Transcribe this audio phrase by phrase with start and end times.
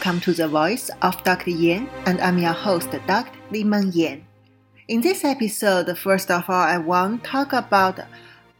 [0.00, 1.50] welcome to the Voice of Dr.
[1.50, 3.38] Yan, and I'm your host, Dr.
[3.52, 4.24] Limeng Yan.
[4.88, 8.00] In this episode, first of all, I want to talk about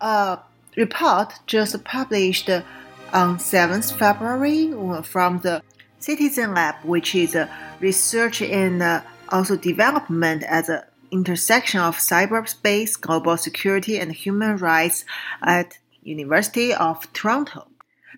[0.02, 0.38] a
[0.76, 5.62] report just published on 7th February from the
[5.98, 7.48] Citizen Lab, which is a
[7.80, 15.06] research and uh, also development as an intersection of cyberspace, global security, and human rights
[15.42, 17.66] at University of Toronto.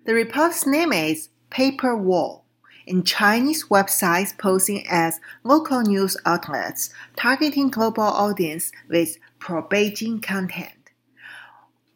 [0.07, 2.42] The report's name is Paper Wall,
[2.87, 10.73] in Chinese websites posing as local news outlets targeting global audience with pro-Beijing content.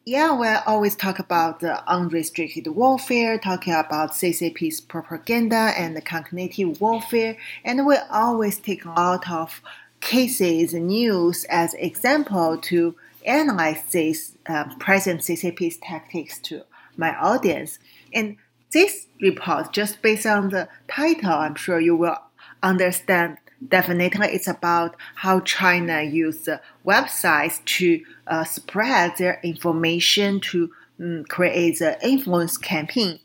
[0.05, 6.79] Yeah, we always talk about the unrestricted warfare, talking about CCP's propaganda and the cognitive
[6.79, 7.35] warfare,
[7.65, 9.61] and we always take a lot of
[9.99, 16.63] cases, and news as example to analyze this uh, present CCP's tactics to
[16.95, 17.77] my audience.
[18.13, 18.37] And
[18.71, 22.17] this report, just based on the title, I'm sure you will
[22.61, 23.37] understand.
[23.67, 31.79] Definitely, it's about how China uses websites to uh, spread their information to um, create
[31.79, 33.19] the influence campaign.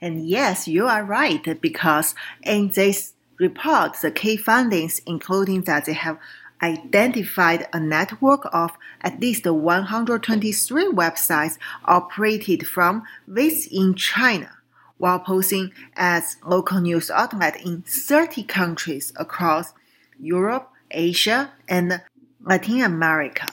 [0.00, 5.92] And yes, you are right because in this report, the key findings, including that they
[5.92, 6.18] have
[6.62, 8.70] identified a network of
[9.02, 14.56] at least 123 websites operated from within China
[14.98, 19.72] while posing as local news outlet in 30 countries across
[20.18, 22.02] Europe, Asia, and
[22.42, 23.48] Latin America.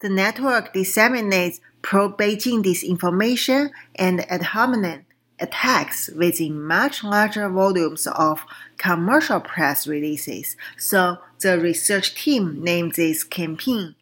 [0.00, 5.06] The network disseminates pro-Beijing disinformation and ad hominem
[5.40, 8.44] attacks within much larger volumes of
[8.76, 10.56] commercial press releases.
[10.78, 13.94] So the research team named this campaign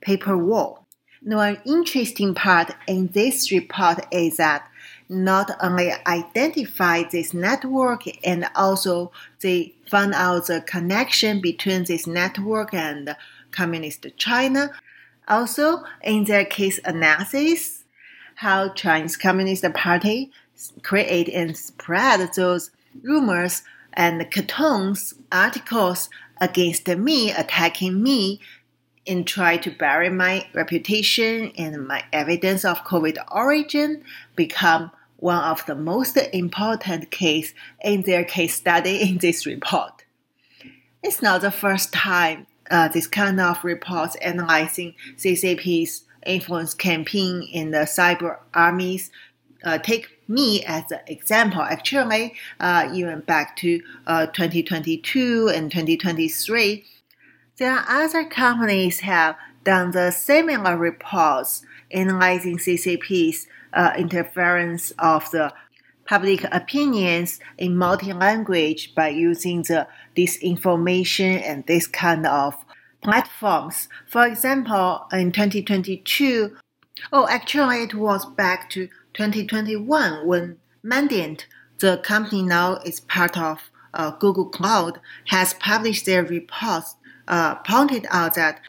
[0.00, 0.86] Paper Wall.
[1.22, 4.66] Now, an interesting part in this report is that
[5.10, 9.10] not only identify this network and also
[9.40, 13.16] they found out the connection between this network and
[13.50, 14.70] communist China.
[15.26, 17.84] Also, in their case analysis,
[18.36, 20.30] how Chinese Communist Party
[20.84, 22.70] create and spread those
[23.02, 26.08] rumors and cartoons, articles
[26.40, 28.40] against me, attacking me,
[29.08, 34.04] and try to bury my reputation and my evidence of COVID origin
[34.36, 40.04] become one of the most important case in their case study in this report.
[41.02, 47.70] It's not the first time uh, this kind of reports analyzing CCP's influence campaign in
[47.70, 49.10] the cyber armies
[49.64, 51.62] uh, take me as an example.
[51.62, 56.84] Actually, uh, even back to uh, 2022 and 2023,
[57.58, 65.52] there are other companies have done the similar reports analyzing CCP's uh, interference of the
[66.06, 69.86] public opinions in multi-language by using the
[70.16, 72.56] disinformation and this kind of
[73.00, 73.88] platforms.
[74.08, 76.56] For example, in 2022,
[77.12, 81.44] oh, actually it was back to 2021 when Mandiant,
[81.78, 86.96] the company now is part of uh, Google Cloud, has published their reports,
[87.28, 88.60] uh, pointed out that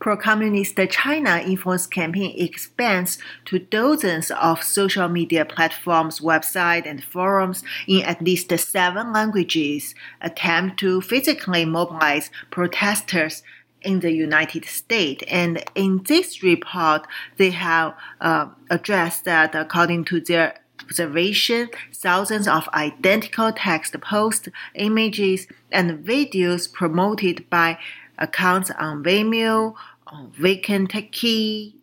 [0.00, 8.02] pro-communist China influence campaign expands to dozens of social media platforms, websites, and forums in
[8.02, 13.42] at least seven languages, attempt to physically mobilize protesters
[13.82, 15.22] in the United States.
[15.28, 17.06] And in this report,
[17.36, 25.46] they have uh, addressed that according to their observation, thousands of identical text posts, images,
[25.70, 27.78] and videos promoted by
[28.20, 29.74] accounts on Vimeo,
[30.10, 31.74] on VKontakte.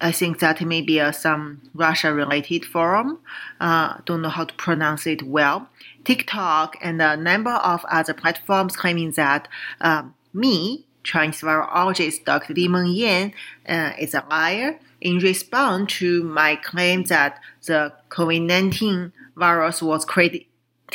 [0.00, 3.18] I think that may be a, some Russia-related forum.
[3.60, 5.68] Uh, don't know how to pronounce it well.
[6.04, 9.48] TikTok and a number of other platforms claiming that
[9.80, 12.54] um, me, Chinese virologist Dr.
[12.54, 13.32] Limeng Yan,
[13.68, 20.46] uh, is a liar in response to my claim that the COVID-19 virus was created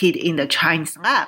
[0.01, 1.27] in the Chinese lab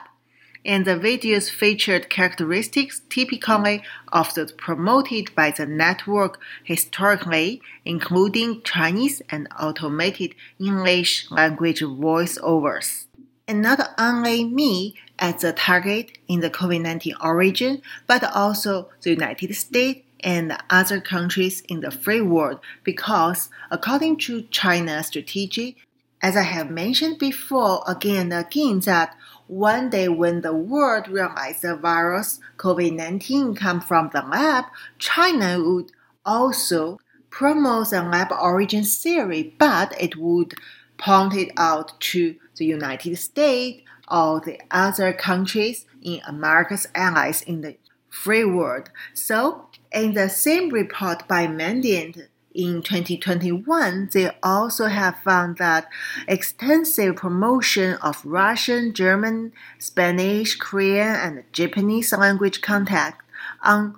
[0.63, 9.21] and the videos featured characteristics typically of those promoted by the network historically, including Chinese
[9.29, 13.07] and automated English language voiceovers.
[13.47, 19.09] And not only me as the target in the COVID 19 origin, but also the
[19.09, 25.75] United States and other countries in the free world because, according to China's strategy,
[26.21, 29.15] as I have mentioned before again and again, that
[29.51, 34.63] one day when the world realized the virus COVID-19 come from the lab,
[34.97, 35.91] China would
[36.25, 40.53] also promote the lab origin theory, but it would
[40.97, 47.59] point it out to the United States, or the other countries in America's allies in
[47.59, 47.75] the
[48.07, 48.89] free world.
[49.13, 55.87] So, in the same report by Mandiant in 2021, they also have found that
[56.27, 63.15] extensive promotion of Russian, German, Spanish, Korean, and Japanese language content
[63.63, 63.97] on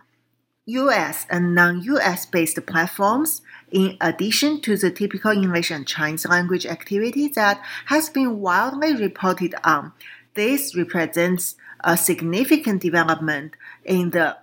[0.65, 3.41] US and non US based platforms,
[3.71, 9.55] in addition to the typical English and Chinese language activity that has been widely reported
[9.63, 9.91] on,
[10.35, 14.37] this represents a significant development in the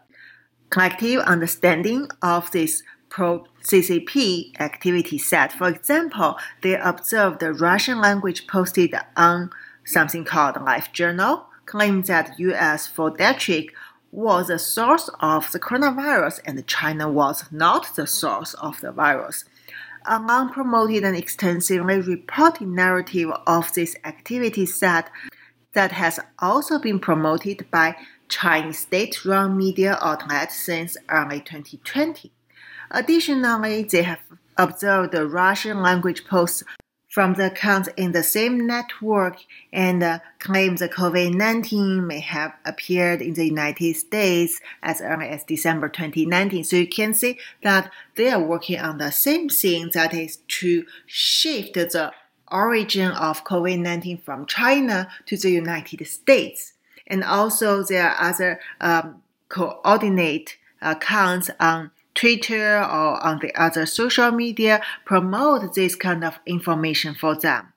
[0.69, 5.53] collective understanding of this pro CCP activity set.
[5.53, 9.51] For example, they observed the Russian language posted on
[9.85, 13.71] something called LiveJournal claimed that US Fort Detrick
[14.11, 19.45] was the source of the coronavirus and China was not the source of the virus.
[20.07, 25.11] A long-promoted and extensively reported narrative of this activity set
[25.75, 27.95] that has also been promoted by
[28.29, 32.33] Chinese state-run media outlets since early 2020.
[32.91, 34.21] Additionally, they have
[34.57, 36.65] observed the Russian language posts
[37.11, 39.37] from the accounts in the same network
[39.73, 45.43] and uh, claim the COVID-19 may have appeared in the United States as early as
[45.43, 46.63] December 2019.
[46.63, 50.87] So you can see that they are working on the same thing that is to
[51.07, 52.13] shift the
[52.51, 56.75] origin of COVID-19 from China to the United States.
[57.09, 61.91] And also there are other um, coordinate accounts on
[62.21, 67.73] Twitter or on the other social media promote this kind of information for them.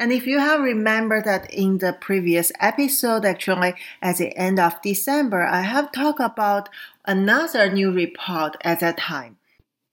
[0.00, 4.82] And if you have remembered that in the previous episode, actually at the end of
[4.82, 6.68] December, I have talked about
[7.04, 9.36] another new report at that time.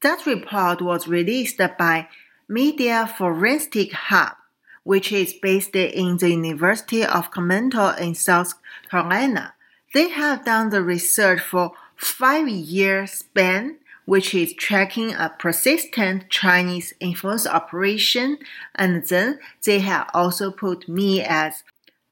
[0.01, 2.07] That report was released by
[2.49, 4.35] Media Forensic Hub,
[4.83, 8.55] which is based in the University of Carmel in South
[8.89, 9.53] Carolina.
[9.93, 16.93] They have done the research for five year span, which is tracking a persistent Chinese
[16.99, 18.37] influence operation,
[18.75, 21.63] and then they have also put me as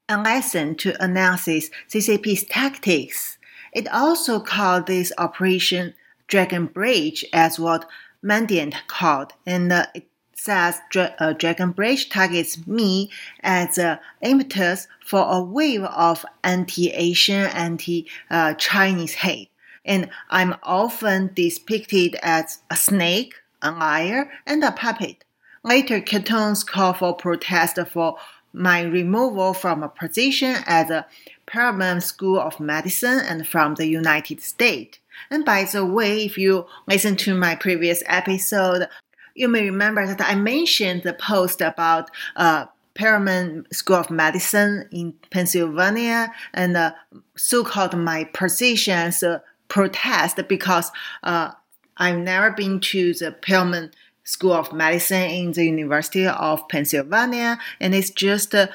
[0.08, 3.38] a lesson to analyze CCP's tactics.
[3.72, 5.94] It also called this operation
[6.26, 7.88] Dragon Bridge as what
[8.24, 13.10] Mandiant called, and uh, it says uh, Dragon Bridge targets me
[13.40, 19.51] as the impetus for a wave of anti-Asian, anti-Chinese hate
[19.84, 25.24] and I'm often depicted as a snake, a liar, and a puppet.
[25.64, 28.16] Later, cartoons call for protest for
[28.52, 31.06] my removal from a position at the
[31.46, 34.98] Perelman School of Medicine and from the United States.
[35.30, 38.88] And by the way, if you listen to my previous episode,
[39.34, 45.14] you may remember that I mentioned the post about uh, Perelman School of Medicine in
[45.30, 46.92] Pennsylvania and uh,
[47.36, 50.92] so-called my position as a protest because
[51.22, 51.50] uh,
[51.96, 53.90] I've never been to the Perelman
[54.22, 58.68] School of Medicine in the University of Pennsylvania, and it's just the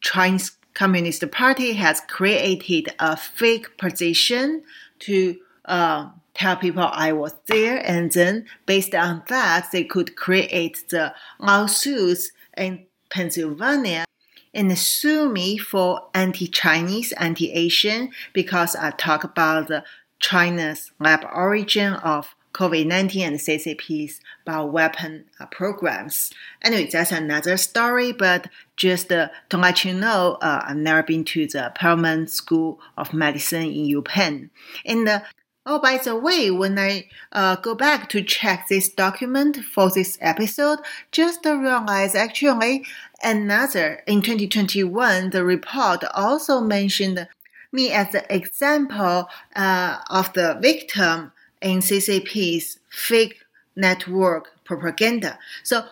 [0.00, 4.62] Chinese Communist Party has created a fake position
[5.00, 10.88] to uh, tell people I was there, and then based on that, they could create
[10.88, 14.04] the lawsuits in Pennsylvania
[14.52, 19.84] and sue me for anti-Chinese, anti-Asian because I talk about the
[20.20, 26.32] China's lab origin of COVID-19 and CCP's bioweapon uh, programs.
[26.62, 31.24] Anyway, that's another story, but just uh, to let you know, uh, I've never been
[31.26, 34.50] to the Perelman School of Medicine in UPenn.
[34.84, 35.20] And uh,
[35.64, 40.18] oh, by the way, when I uh, go back to check this document for this
[40.20, 40.80] episode,
[41.12, 42.84] just realize actually
[43.22, 47.28] another in 2021, the report also mentioned
[47.72, 53.36] me as the example uh, of the victim in CCP's fake
[53.76, 55.38] network propaganda.
[55.62, 55.84] So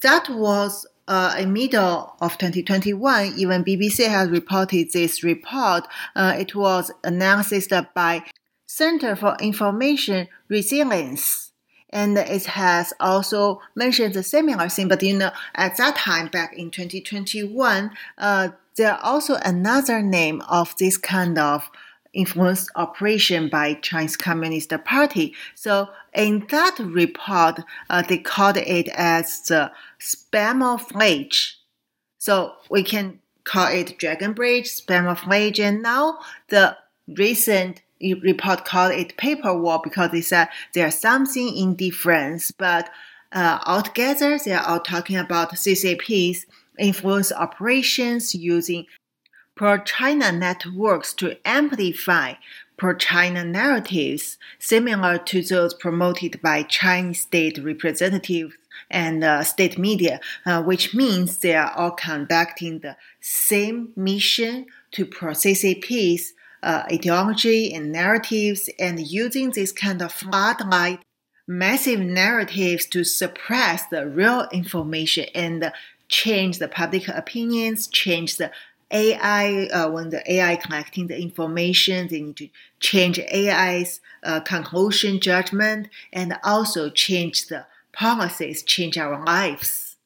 [0.00, 5.86] that was uh, in middle of 2021, even BBC has reported this report.
[6.14, 8.22] Uh, it was announced by
[8.66, 11.52] Center for Information Resilience.
[11.90, 16.56] And it has also mentioned the similar thing, but you know, at that time, back
[16.56, 21.70] in 2021, uh, there are also another name of this kind of
[22.12, 25.34] influence operation by Chinese Communist Party.
[25.54, 31.54] So in that report, uh, they called it as the spamouflage.
[32.18, 36.76] So we can call it Dragon Bridge, spamouflage, and now the
[37.08, 42.90] recent report called it paper war because they said there's something in difference, but
[43.32, 46.46] uh, altogether they are all talking about CCP's
[46.78, 48.86] influence operations using
[49.54, 52.34] pro-China networks to amplify
[52.76, 58.54] pro-China narratives similar to those promoted by Chinese state representatives
[58.90, 65.04] and uh, state media, uh, which means they are all conducting the same mission to
[65.06, 71.00] process peace, uh, ideology, and narratives, and using this kind of floodlight
[71.46, 75.72] massive narratives to suppress the real information and
[76.12, 78.52] change the public opinions, change the
[78.92, 85.18] AI, uh, when the AI collecting the information, they need to change AI's uh, conclusion
[85.18, 89.96] judgment and also change the policies, change our lives.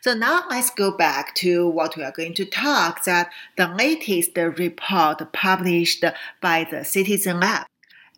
[0.00, 4.30] So now let's go back to what we are going to talk that the latest
[4.34, 6.02] report published
[6.40, 7.66] by the Citizen Lab.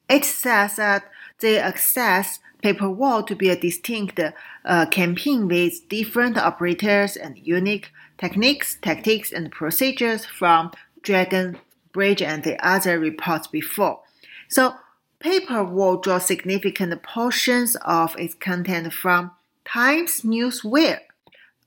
[0.09, 1.11] It says that
[1.43, 4.19] they assess paper wall to be a distinct
[4.65, 10.71] uh, campaign with different operators and unique techniques, tactics, and procedures from
[11.03, 11.59] Dragon
[11.93, 14.01] Bridge and the other reports before.
[14.49, 14.75] So
[15.19, 19.33] paper will draw significant portions of its content from
[19.65, 21.01] Times Newswire,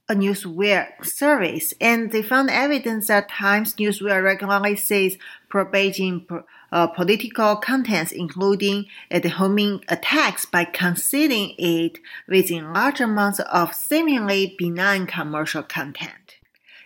[0.08, 5.18] a newswire service, and they found evidence that Times Newswire regularly says
[5.48, 6.44] pro-Beijing
[6.76, 14.54] uh, political contents, including ad hominem attacks by concealing it within large amounts of seemingly
[14.58, 16.36] benign commercial content.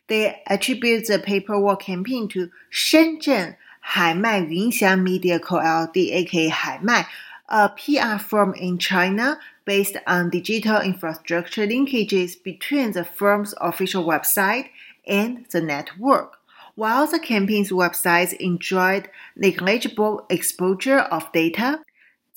[0.07, 3.57] They attribute the paper war campaign to Shenzhen
[3.95, 5.57] Haimai Yunxiang Media Co.
[5.57, 7.07] Ltd, aka Haimai,
[7.49, 14.69] a PR firm in China based on digital infrastructure linkages between the firm's official website
[15.05, 16.40] and the network.
[16.81, 21.81] While the campaign's websites enjoyed negligible exposure of data,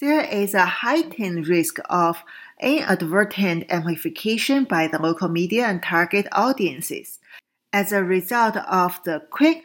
[0.01, 2.21] there is a heightened risk of
[2.59, 7.19] inadvertent amplification by the local media and target audiences.
[7.71, 9.63] As a result of the quick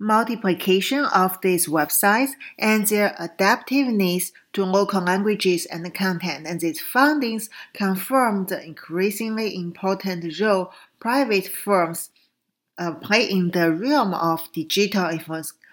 [0.00, 7.48] multiplication of these websites and their adaptiveness to local languages and content, and these findings
[7.72, 12.10] confirm the increasingly important role private firms
[12.78, 15.18] uh, play in the realm of digital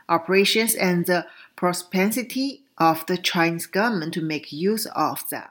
[0.09, 5.47] operations and the propensity of the Chinese government to make use of them.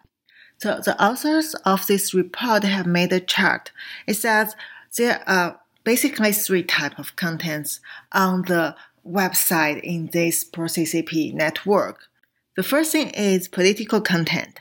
[0.59, 3.73] So the authors of this report have made a chart.
[4.07, 4.55] It says
[4.97, 7.81] there are basically three types of contents
[8.13, 8.77] on the
[9.07, 12.09] website in this ProCCP network.
[12.57, 14.61] The first thing is political content.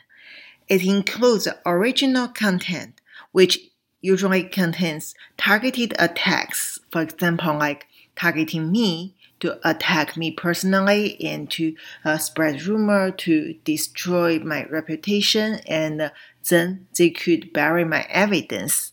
[0.70, 3.60] It includes original content, which
[4.02, 11.76] usually contains targeted attacks, for example, like targeting me to attack me personally and to
[12.04, 16.12] uh, spread rumor to destroy my reputation, and
[16.50, 18.92] then they could bury my evidence.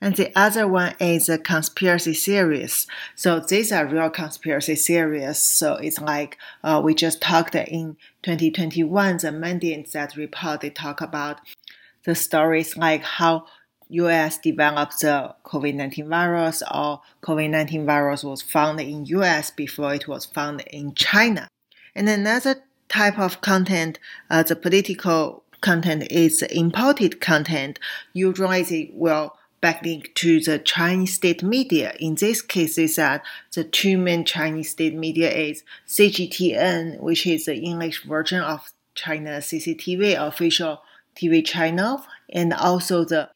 [0.00, 2.88] And the other one is a conspiracy theories.
[3.14, 5.38] So these are real conspiracy theories.
[5.38, 11.00] So it's like uh, we just talked in 2021, the mandates that report, they talk
[11.00, 11.40] about
[12.04, 13.46] the stories like how
[13.92, 20.24] US developed the COVID-19 virus or COVID-19 virus was found in US before it was
[20.24, 21.48] found in China.
[21.94, 23.98] And another type of content,
[24.30, 27.78] uh, the political content is imported content.
[28.12, 31.94] Usually it will backlink to the Chinese state media.
[32.00, 33.22] In this case, is that
[33.54, 39.38] the two main Chinese state media is CGTN, which is the English version of China
[39.38, 40.82] CCTV official
[41.16, 43.30] TV channel, and also the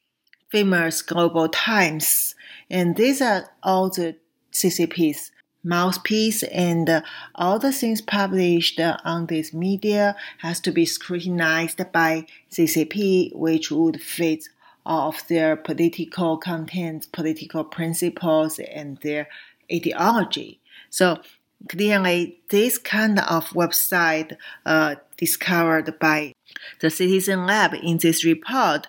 [0.49, 2.35] famous global times.
[2.69, 4.15] And these are all the
[4.51, 5.31] CCP's
[5.63, 7.01] mouthpiece and uh,
[7.35, 14.01] all the things published on this media has to be scrutinized by CCP, which would
[14.01, 14.47] fit
[14.85, 19.27] all of their political contents, political principles, and their
[19.71, 20.61] ideology.
[20.89, 21.19] So
[21.67, 26.33] clearly, this kind of website uh, discovered by
[26.79, 28.87] the Citizen Lab in this report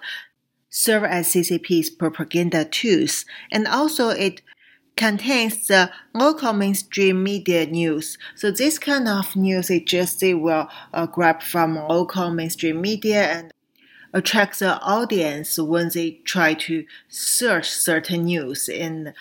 [0.70, 4.42] serve as CCP's propaganda tools, and also it
[4.96, 8.18] contains the local mainstream media news.
[8.34, 13.52] So this kind of news, they will uh, grab from local mainstream media and
[14.12, 19.14] attract the audience when they try to search certain news, and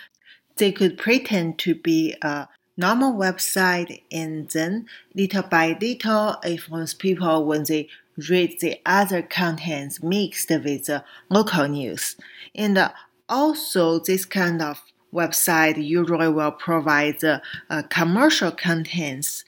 [0.56, 7.46] they could pretend to be a normal website, and then little by little influence people
[7.46, 7.88] when they
[8.30, 12.16] read the other contents mixed with the local news.
[12.56, 12.92] And
[13.30, 14.82] also, this kind of
[15.14, 19.44] website usually will provide the uh, commercial contents.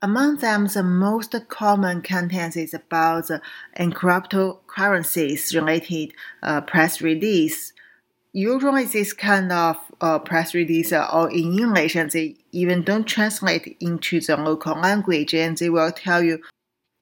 [0.00, 3.40] Among them, the most common content is about the
[3.76, 6.12] cryptocurrencies related
[6.42, 7.72] uh, press release.
[8.32, 13.06] usually this kind of uh, press release are all in English and they even don't
[13.06, 16.38] translate into the local language and they will tell you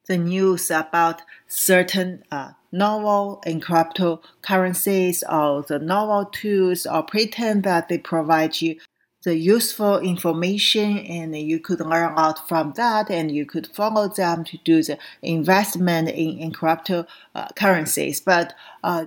[0.07, 7.89] the news about certain uh, novel and cryptocurrencies or the novel tools or pretend that
[7.89, 8.77] they provide you
[9.25, 14.07] the useful information and you could learn a lot from that and you could follow
[14.07, 18.25] them to do the investment in, in cryptocurrencies.
[18.25, 19.07] But uh,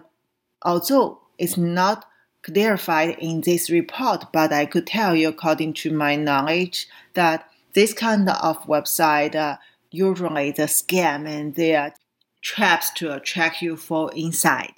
[0.62, 2.06] although it's not
[2.44, 7.94] clarified in this report, but I could tell you according to my knowledge that this
[7.94, 9.56] kind of website uh,
[9.91, 11.93] usually the scam and they are
[12.41, 14.74] traps to attract you for inside.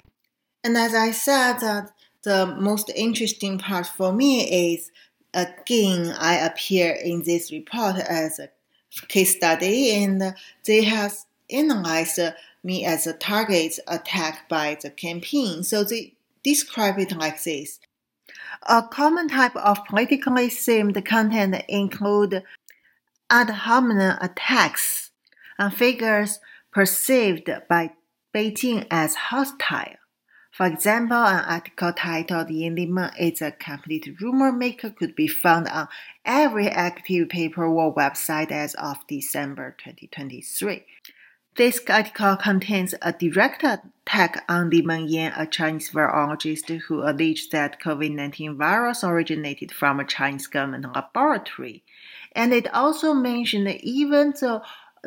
[0.64, 1.92] And as I said, that
[2.22, 4.90] the most interesting part for me is
[5.34, 8.48] again I appear in this report as a
[9.08, 10.34] case study, and
[10.66, 11.16] they have
[11.50, 12.20] analyzed
[12.62, 15.62] me as a target attacked by the campaign.
[15.62, 17.80] So they describe it like this.
[18.68, 22.44] A common type of politically themed content include
[23.30, 25.01] ad hominem attacks
[25.62, 26.40] on figures
[26.72, 27.92] perceived by
[28.34, 29.96] Beijing as hostile.
[30.50, 35.68] For example, an article titled Yan Limeng is a complete rumor maker could be found
[35.68, 35.88] on
[36.24, 40.84] every active paper war website as of December 2023.
[41.54, 47.80] This article contains a direct attack on Limeng Yan, a Chinese virologist who alleged that
[47.80, 51.84] COVID-19 virus originated from a Chinese government laboratory.
[52.32, 54.62] And it also mentioned even though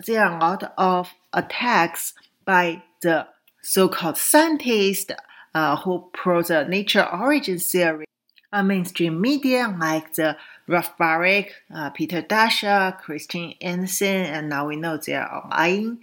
[0.06, 3.28] there are a lot of attacks by the
[3.62, 5.12] so-called scientists
[5.54, 8.06] uh, who pro the nature origin theory.
[8.52, 14.76] A mainstream media like the Ralph Baric, uh, Peter Daszak, Kristian Andersen, and now we
[14.76, 16.00] know they are lying.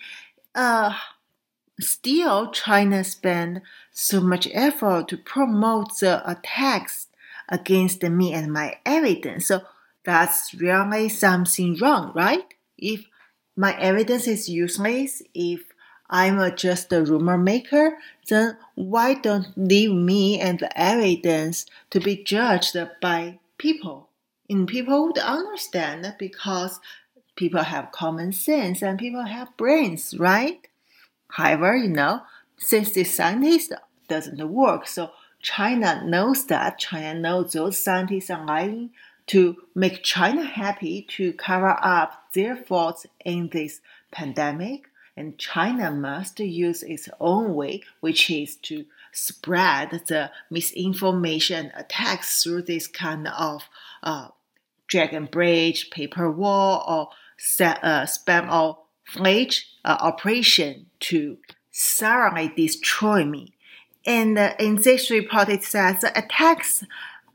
[0.55, 0.94] Uh,
[1.81, 7.09] still, China spent so much effort to promote the attacks
[7.48, 9.46] against me and my evidence.
[9.46, 9.62] So
[10.05, 12.44] that's really something wrong, right?
[12.76, 13.07] If
[13.57, 15.73] my evidence is useless, if
[16.09, 22.23] I'm just a rumor maker, then why don't leave me and the evidence to be
[22.23, 24.09] judged by people?
[24.49, 26.81] And people would understand because
[27.37, 30.67] people have common sense and people have brains, right?
[31.29, 32.23] However, you know,
[32.59, 33.73] since the scientist
[34.09, 35.11] doesn't work, so
[35.41, 36.79] China knows that.
[36.79, 38.91] China knows those scientists are lying
[39.33, 44.90] to make China happy to cover up their faults in this pandemic.
[45.16, 52.62] And China must use its own way, which is to spread the misinformation attacks through
[52.62, 53.62] this kind of
[54.03, 54.29] uh,
[54.87, 57.09] dragon bridge, paper wall, or
[57.64, 61.38] uh, spam or flash uh, operation to
[61.73, 63.55] thoroughly destroy me.
[64.05, 66.85] And uh, in this report, it says the attacks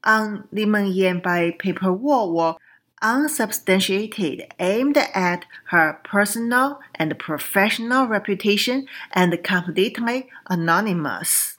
[0.03, 2.55] on by paper wall were
[3.01, 11.57] unsubstantiated, aimed at her personal and professional reputation, and completely anonymous.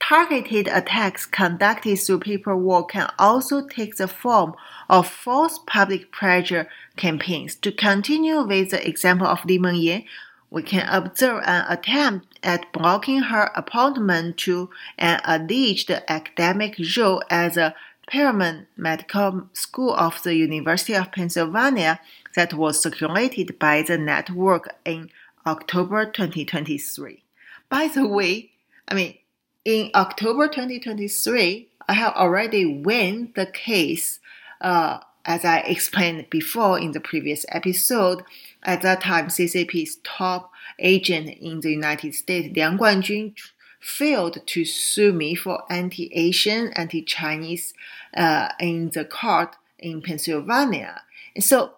[0.00, 4.54] Targeted attacks conducted through paper wall can also take the form
[4.88, 7.54] of false public pressure campaigns.
[7.56, 10.04] To continue with the example of Limeng Yan,
[10.52, 17.56] we can observe an attempt at blocking her appointment to an alleged academic role as
[17.56, 17.74] a
[18.06, 21.98] Perelman Medical School of the University of Pennsylvania
[22.36, 25.08] that was circulated by the network in
[25.46, 27.22] October 2023.
[27.70, 28.50] By the way,
[28.86, 29.16] I mean,
[29.64, 34.20] in October 2023, I have already won the case
[34.60, 38.22] uh, as I explained before in the previous episode,
[38.62, 43.34] at that time, CCP's top agent in the United States, Liang Guanjun,
[43.80, 47.74] failed to sue me for anti-Asian, anti-Chinese
[48.16, 51.02] uh, in the court in Pennsylvania.
[51.34, 51.72] And so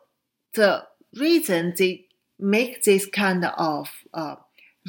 [0.55, 2.07] the reason they
[2.39, 4.37] make this kind of uh,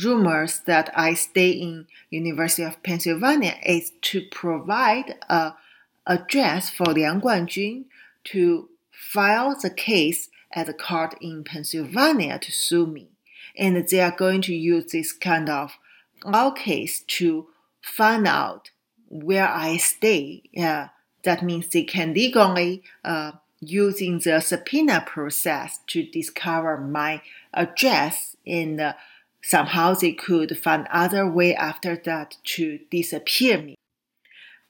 [0.02, 5.54] rumors that I stay in University of Pennsylvania is to provide a
[6.08, 7.86] address for Liang Guanjun
[8.26, 13.10] to file the case at the court in Pennsylvania to sue me.
[13.58, 15.78] And they are going to use this kind of
[16.24, 17.48] law case to
[17.82, 18.72] find out
[19.08, 20.44] where I stay.
[20.58, 20.88] Uh,
[21.24, 27.22] that means they can legally uh, using the subpoena process to discover my
[27.54, 28.94] address and uh,
[29.42, 33.76] somehow they could find other way after that to disappear me.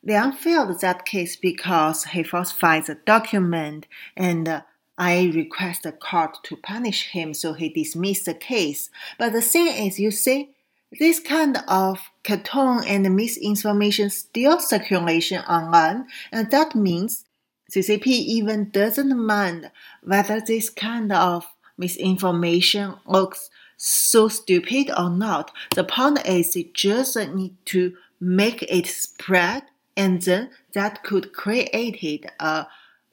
[0.06, 4.62] Liang failed that case because he falsified the document and uh,
[4.98, 8.90] I request the court to punish him, so he dismissed the case.
[9.18, 10.52] But the thing is, you see,
[11.00, 17.26] this kind of cartoon and misinformation still circulation online, and that means
[17.72, 19.72] CCP even doesn't mind
[20.04, 21.46] whether this kind of
[21.78, 25.52] misinformation looks so stupid or not.
[25.74, 29.64] The point is they just need to make it spread
[29.96, 32.68] and then that could create a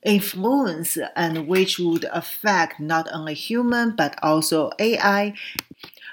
[0.04, 5.34] influence and which would affect not only human but also AI.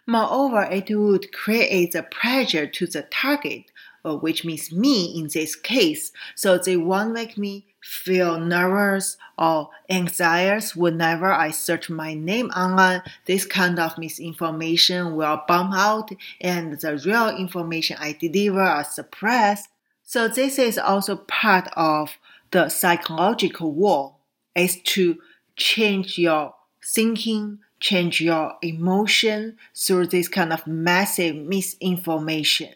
[0.05, 3.65] Moreover, it would create the pressure to the target,
[4.05, 6.11] uh, which means me in this case.
[6.35, 13.01] So they won't make me feel nervous or anxious whenever I search my name online.
[13.25, 19.69] This kind of misinformation will bump out and the real information I deliver are suppressed.
[20.09, 22.17] So this is also part of
[22.49, 24.15] the psychological war
[24.55, 25.19] is to
[25.55, 32.69] change your thinking, change your emotion through this kind of massive misinformation.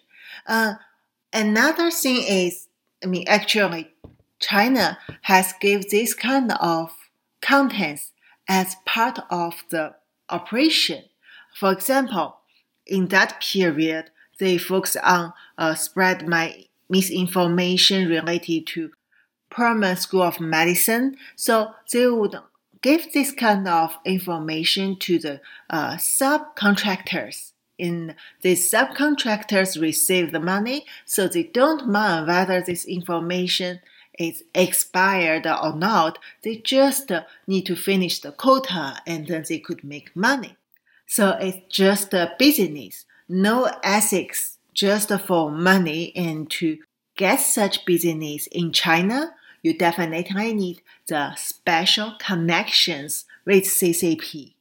[0.45, 0.75] Uh,
[1.33, 2.67] another thing is,
[3.03, 3.89] I mean, actually,
[4.37, 6.95] China has give this kind of
[7.41, 8.11] contents
[8.47, 9.95] as part of the
[10.29, 11.05] operation.
[11.55, 12.37] For example,
[12.85, 18.91] in that period, they focus on uh, spread my misinformation related to
[19.51, 21.17] Perelman School of Medicine.
[21.35, 21.53] So
[21.91, 22.35] they would
[22.81, 27.51] give this kind of information to the uh, subcontractors.
[27.79, 33.79] In these subcontractors receive the money, so they don't mind whether this information
[34.19, 36.19] is expired or not.
[36.43, 37.11] They just
[37.47, 40.55] need to finish the quota and then they could make money.
[41.07, 46.79] So it's just a business, no ethics just for money and to
[47.15, 54.53] get such business in China, you definitely need the special connections with CCP.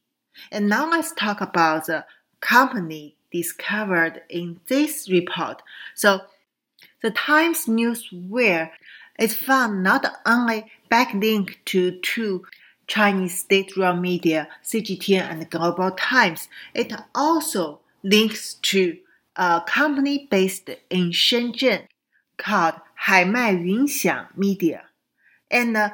[0.51, 2.05] And now let's talk about the
[2.39, 5.61] company discovered in this report.
[5.95, 6.21] So
[7.01, 8.69] the Times Newswire
[9.19, 12.45] is found not only backlink to two
[12.87, 18.97] Chinese state-run media, CGTN and Global Times, it also links to
[19.35, 21.87] a company based in Shenzhen
[22.37, 22.75] called
[23.07, 24.83] Haimai Yunxiang Media.
[25.49, 25.91] And uh,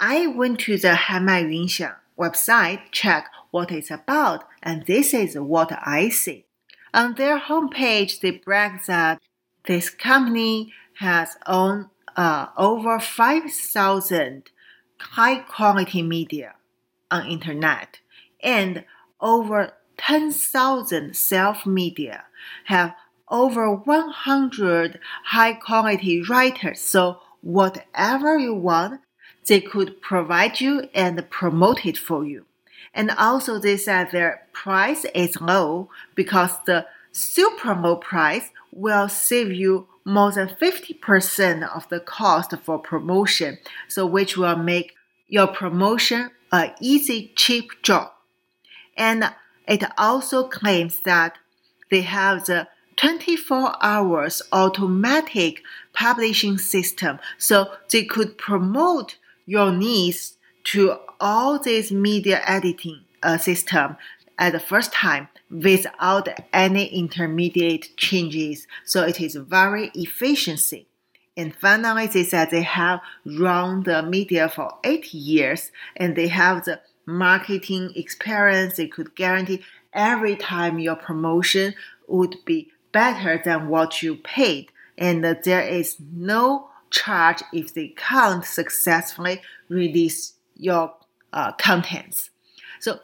[0.00, 5.72] I went to the Haimai Yunxiang website, check what it's about, and this is what
[5.84, 6.46] I see.
[6.94, 9.20] On their homepage, they brag that
[9.64, 14.50] this company has owned uh, over 5,000
[14.98, 16.54] high quality media
[17.10, 17.98] on internet
[18.42, 18.84] and
[19.20, 22.24] over 10,000 self media
[22.64, 22.94] have
[23.28, 26.80] over 100 high quality writers.
[26.80, 29.00] So whatever you want,
[29.46, 32.46] they could provide you and promote it for you.
[32.94, 39.52] And also they said their price is low because the super low price will save
[39.52, 43.58] you more than 50% of the cost for promotion.
[43.88, 44.94] So which will make
[45.28, 48.10] your promotion a easy, cheap job.
[48.96, 49.32] And
[49.66, 51.38] it also claims that
[51.92, 57.18] they have the 24 hours automatic publishing system.
[57.36, 63.96] So they could promote your needs to all this media editing uh, system
[64.38, 68.66] at the first time without any intermediate changes.
[68.86, 70.86] So it is very efficiency.
[71.36, 76.64] And finally they said they have run the media for eight years and they have
[76.64, 78.76] the marketing experience.
[78.76, 81.74] They could guarantee every time your promotion
[82.06, 88.44] would be better than what you paid, and there is no charge if they can't
[88.44, 90.94] successfully release your
[91.32, 92.30] uh, contents.
[92.80, 93.00] So,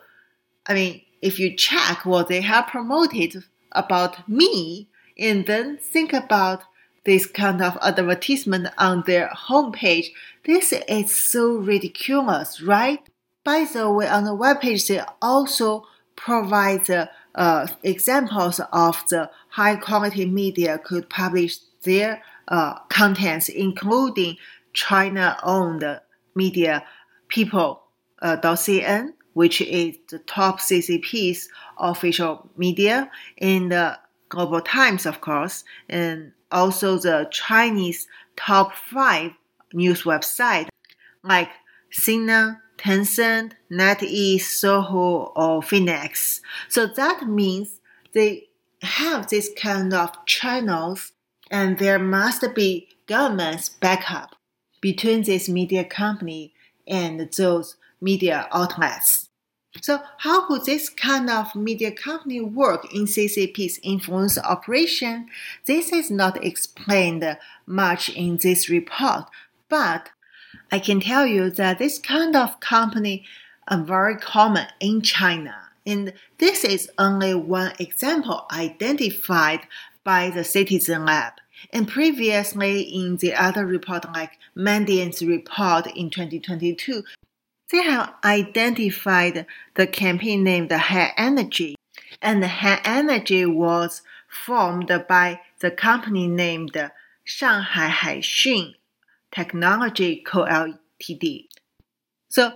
[0.67, 6.63] I mean, if you check what they have promoted about me, and then think about
[7.05, 10.09] this kind of advertisement on their homepage,
[10.45, 13.01] this is so ridiculous, right?
[13.45, 15.87] By the way, on the webpage, they also
[16.19, 16.91] provide
[17.35, 24.37] uh, examples of the high quality media could publish their uh, contents, including
[24.73, 25.85] China owned
[26.35, 26.85] media
[27.29, 27.83] People
[28.23, 28.37] uh,
[29.35, 33.99] which is the top CCP's official media, in the
[34.31, 39.33] Global Times, of course, and also the Chinese top five
[39.75, 40.69] news website
[41.23, 41.51] like
[41.91, 46.41] Sina, Tencent, NetEase, Sohu, or Phoenix.
[46.69, 47.81] So that means
[48.13, 48.49] they
[48.83, 51.13] have this kind of channels
[51.51, 54.37] and there must be government's backup
[54.81, 56.55] between this media company
[56.87, 59.29] and those media outlets.
[59.83, 65.29] So, how could this kind of media company work in CCP's influence operation?
[65.67, 69.25] This is not explained much in this report,
[69.69, 70.11] but
[70.71, 73.25] I can tell you that this kind of company
[73.69, 75.55] are very common in China.
[75.87, 79.61] And this is only one example identified
[80.05, 81.35] by the Citizen Lab.
[81.73, 87.03] And previously, in the other report, like Mandiant's report in 2022,
[87.73, 91.77] they have identified the campaign named High Energy.
[92.21, 96.77] And High Energy was formed by the company named
[97.25, 98.75] Shanghai Haixun
[99.33, 100.45] Technology Co.
[100.45, 101.47] Ltd.
[102.29, 102.53] So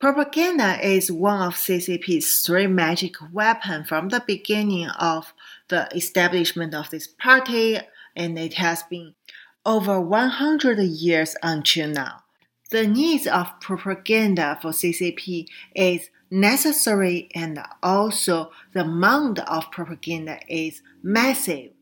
[0.00, 5.32] propaganda is one of CCP's three magic weapons from the beginning of
[5.68, 7.78] the establishment of this party,
[8.16, 9.14] and it has been
[9.64, 12.22] over 100 years until now.
[12.70, 20.82] The needs of propaganda for CCP is necessary and also the amount of propaganda is
[21.02, 21.72] massive.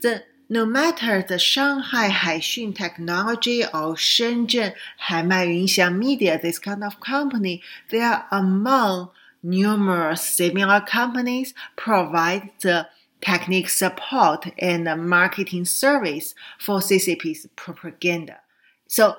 [0.00, 4.74] The no matter the Shanghai Haixun Technology or Shenzhen
[5.06, 9.10] Haimai Yunxiang Media, this kind of company, they are among
[9.44, 12.88] numerous similar companies provide the
[13.20, 18.40] technique support and marketing service for CCP's propaganda.
[18.88, 19.18] So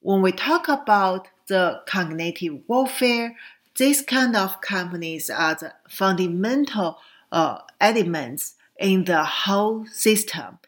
[0.00, 3.34] when we talk about the cognitive warfare,
[3.76, 6.98] these kind of companies are the fundamental
[7.32, 10.60] uh, elements in the whole system.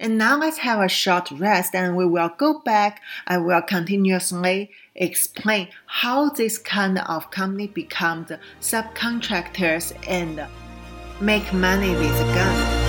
[0.00, 3.02] And now let's have a short rest and we will go back.
[3.26, 8.32] I will continuously explain how this kind of company becomes
[8.62, 10.46] subcontractors and
[11.20, 12.80] make money with gun.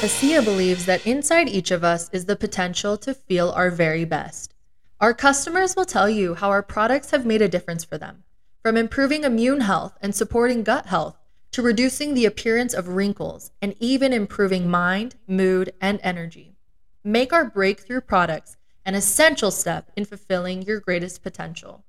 [0.00, 4.54] ASEA believes that inside each of us is the potential to feel our very best.
[5.02, 8.24] Our customers will tell you how our products have made a difference for them,
[8.62, 11.18] from improving immune health and supporting gut health
[11.56, 16.54] to reducing the appearance of wrinkles and even improving mind, mood, and energy.
[17.02, 21.86] Make our breakthrough products an essential step in fulfilling your greatest potential.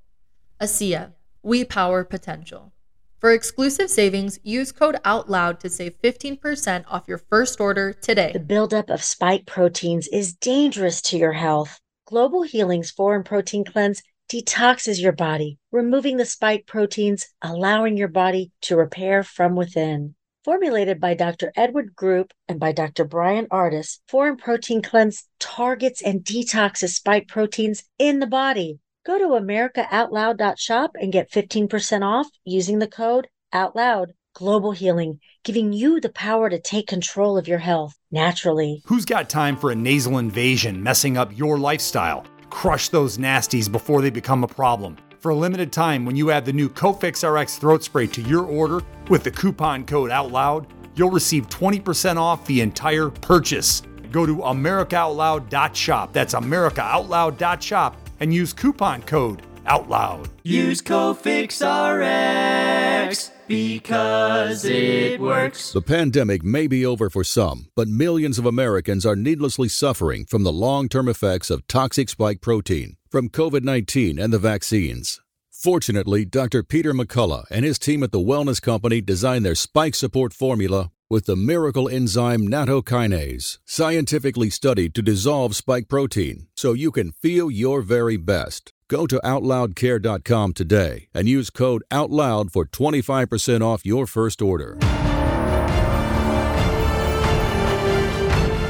[0.61, 2.71] ASEA, we power potential.
[3.19, 8.31] For exclusive savings, use code OUTLOUD to save 15% off your first order today.
[8.31, 11.81] The buildup of spike proteins is dangerous to your health.
[12.05, 14.01] Global Healing's Foreign Protein Cleanse
[14.31, 20.15] detoxes your body, removing the spike proteins, allowing your body to repair from within.
[20.43, 21.53] Formulated by Dr.
[21.55, 23.05] Edward Group and by Dr.
[23.05, 28.79] Bryan Ardis, Foreign Protein Cleanse targets and detoxes spike proteins in the body.
[29.05, 34.13] Go to AmericaOutloud.shop and get 15% off using the code OUTLOUD.
[34.33, 38.83] Global Healing, giving you the power to take control of your health naturally.
[38.85, 42.23] Who's got time for a nasal invasion messing up your lifestyle?
[42.51, 44.97] Crush those nasties before they become a problem.
[45.27, 48.45] For a limited time, when you add the new Cofix RX throat spray to your
[48.45, 53.81] order with the coupon code OUTLOUD, you'll receive 20% off the entire purchase.
[54.09, 56.13] Go to AmericaOutloud.shop.
[56.13, 60.29] That's AmericaOutloud.shop and use coupon code OUTLOUD.
[60.43, 65.71] Use Cofix RX because it works.
[65.71, 70.43] The pandemic may be over for some, but millions of Americans are needlessly suffering from
[70.43, 75.21] the long term effects of toxic spike protein from COVID 19 and the vaccines.
[75.51, 76.61] Fortunately, Dr.
[76.61, 81.25] Peter McCullough and his team at the Wellness Company designed their spike support formula with
[81.25, 87.81] the miracle enzyme nattokinase, scientifically studied to dissolve spike protein so you can feel your
[87.81, 88.73] very best.
[88.89, 94.77] Go to OutLoudCare.com today and use code OUTLOUD for 25% off your first order.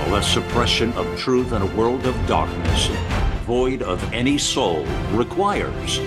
[0.10, 2.88] The suppression of truth in a world of darkness,
[3.46, 6.00] void of any soul, requires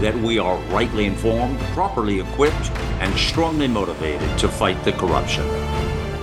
[0.00, 5.46] that we are rightly informed, properly equipped, and strongly motivated to fight the corruption.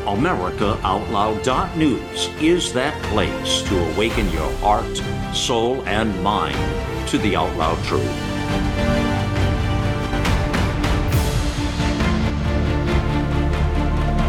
[0.06, 5.02] AmericaOutloud.news is that place to awaken your heart,
[5.36, 6.56] soul, and mind
[7.10, 8.06] to the out loud truth.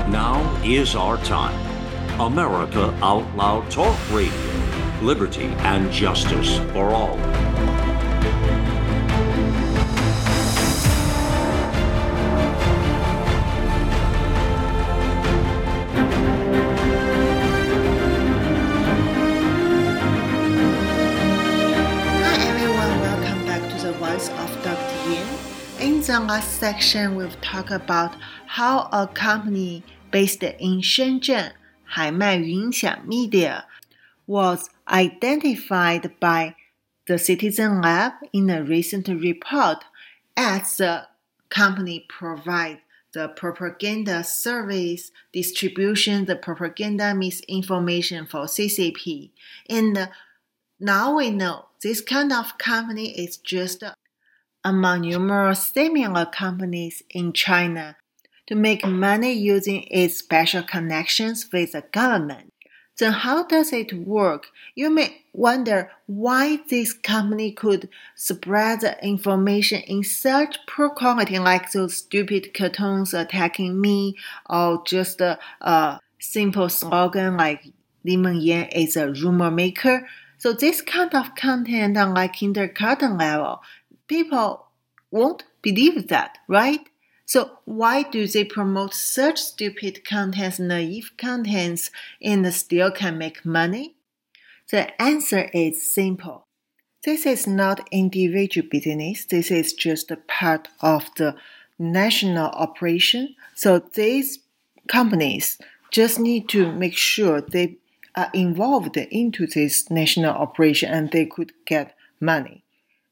[0.09, 1.67] Now is our time.
[2.19, 4.33] America Out Loud Talk Radio.
[5.03, 7.19] Liberty and justice for all.
[26.07, 28.15] The last section, we've talked about
[28.47, 31.53] how a company based in Shenzhen,
[31.95, 33.67] Haimai Yunxiang Media,
[34.27, 36.55] was identified by
[37.07, 39.85] the Citizen Lab in a recent report
[40.35, 41.07] as the
[41.51, 42.79] company provide
[43.13, 49.31] the propaganda service distribution, the propaganda misinformation for CCP.
[49.69, 50.09] And
[50.81, 53.85] now we know this kind of company is just
[54.67, 57.97] among numerous similar companies in China
[58.49, 62.53] to make money using its special connections with the government.
[62.99, 64.49] Then how does it work?
[64.75, 71.71] You may wonder why this company could spread the information in such poor quality like
[71.71, 74.17] those stupid cartoons attacking me
[74.51, 77.71] or just a, a simple slogan like
[78.05, 80.09] Li Mengyan is a rumor maker.
[80.39, 83.61] So this kind of content on like kindergarten level,
[84.07, 84.67] people
[85.11, 86.81] won't believe that, right?
[87.25, 91.91] So why do they promote such stupid contents, naive contents,
[92.23, 93.97] and still can make money?
[94.71, 96.47] The answer is simple.
[97.05, 99.25] This is not individual business.
[99.25, 101.37] This is just a part of the
[101.79, 103.35] national operation.
[103.55, 104.41] So these
[104.89, 105.59] companies
[105.91, 107.77] just need to make sure they
[108.17, 112.65] are involved into this national operation and they could get money.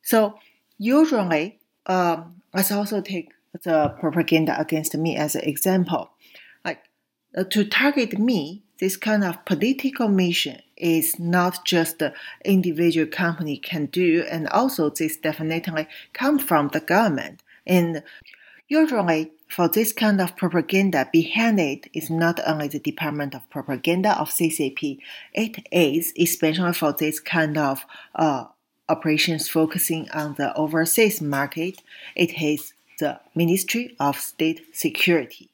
[0.02, 0.38] So
[0.78, 3.32] usually, um, let's also take
[3.62, 6.10] the propaganda against me as an example.
[6.64, 6.80] Like
[7.36, 12.12] uh, to target me, this kind of political mission is not just the
[12.44, 17.42] individual company can do, and also this definitely come from the government.
[17.66, 18.02] And
[18.68, 24.18] usually for this kind of propaganda, behind it is not only the Department of Propaganda
[24.18, 24.98] of CCP,
[25.32, 28.46] it is especially for this kind of uh,
[28.88, 31.80] operations focusing on the overseas market,
[32.14, 35.50] it is the Ministry of State Security.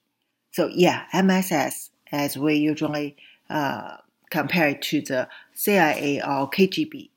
[0.53, 3.17] So yeah, MSS, as we usually
[3.49, 3.97] uh,
[4.31, 7.11] compare it to the CIA or KGB.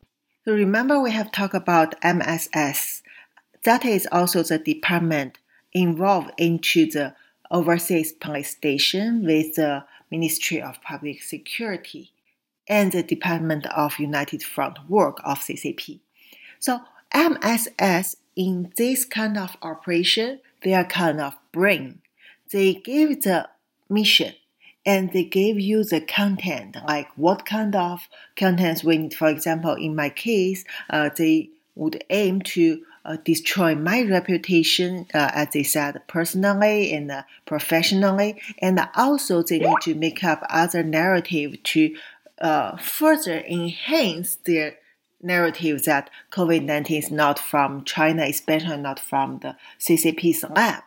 [0.46, 3.02] So remember we have talked about MSS.
[3.64, 5.38] That is also the department
[5.72, 7.16] involved into the
[7.50, 12.12] overseas police station with the Ministry of Public Security
[12.68, 16.00] and the Department of United Front Work of CCP.
[16.60, 16.82] So
[17.14, 22.02] MSS in this kind of operation, they are kind of brain.
[22.52, 23.50] They give the
[23.90, 24.34] mission
[24.86, 29.14] and they give you the content, like what kind of contents we need.
[29.14, 35.32] For example, in my case, uh, they would aim to uh, destroy my reputation, uh,
[35.34, 40.84] as they said, personally and uh, professionally, and also they need to make up other
[40.84, 41.96] narrative to
[42.40, 44.76] uh, further enhance their
[45.22, 50.84] narrative that COVID 19 is not from China, especially not from the CCP's lab.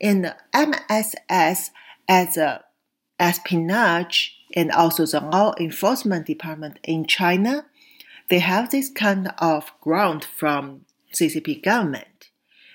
[0.00, 1.70] And MSS
[2.08, 2.64] as a
[3.18, 7.66] espionage and also the law enforcement department in China,
[8.28, 12.30] they have this kind of grant from CCP government.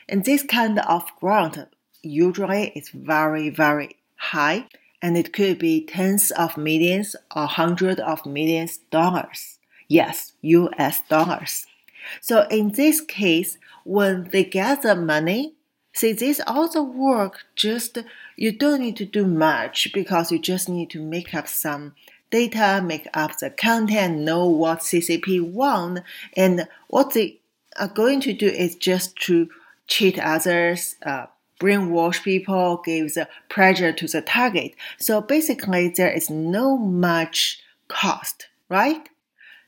[0.10, 1.58] And this kind of grant
[2.01, 4.67] usually is very, very high,
[5.01, 9.60] and it could be tens of millions or hundreds of millions dollars.
[9.88, 11.65] Yes, US dollars.
[12.21, 15.53] So in this case, when they get the money,
[15.93, 17.97] see this also work just
[18.36, 21.93] you don't need to do much because you just need to make up some
[22.29, 25.99] data, make up the content, know what CCP want,
[26.36, 27.39] and what they
[27.79, 29.49] are going to do is just to
[29.88, 31.27] cheat others, uh,
[31.60, 34.74] brainwash people, give the pressure to the target.
[34.98, 39.10] So basically, there is no much cost, right?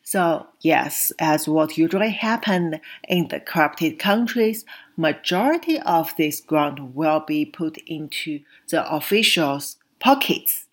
[0.04, 4.66] So yes, as what usually happens in the corrupted countries,
[4.98, 10.66] majority of this grant will be put into the officials' pockets,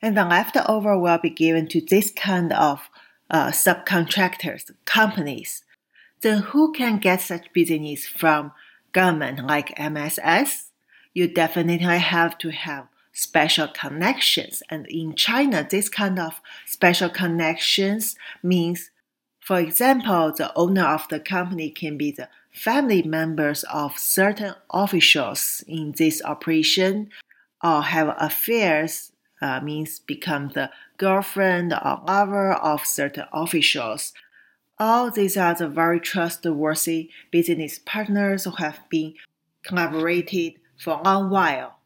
[0.00, 2.88] and the leftover will be given to this kind of
[3.30, 5.64] uh, subcontractors, companies.
[6.20, 8.52] Then who can get such business from
[8.94, 10.70] government like MSS?
[11.12, 14.62] You definitely have to have special connections.
[14.70, 18.90] And in China, this kind of special connections means,
[19.40, 25.64] for example, the owner of the company can be the family members of certain officials
[25.66, 27.10] in this operation
[27.62, 34.12] or have affairs uh, means become the girlfriend or lover of certain officials.
[34.78, 39.14] All these are the very trustworthy business partners who have been
[39.62, 41.78] collaborated for a long while.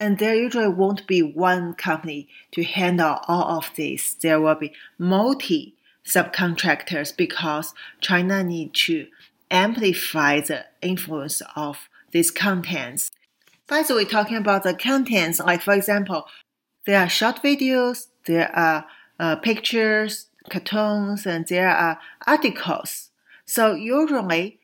[0.00, 4.14] And there usually won't be one company to handle all of this.
[4.14, 9.06] There will be multi subcontractors because China need to
[9.50, 13.10] amplify the influence of these contents.
[13.68, 16.26] By the way, talking about the contents, like for example,
[16.84, 18.86] there are short videos, there are
[19.20, 23.10] uh, pictures, cartoons, and there are articles.
[23.44, 24.60] So usually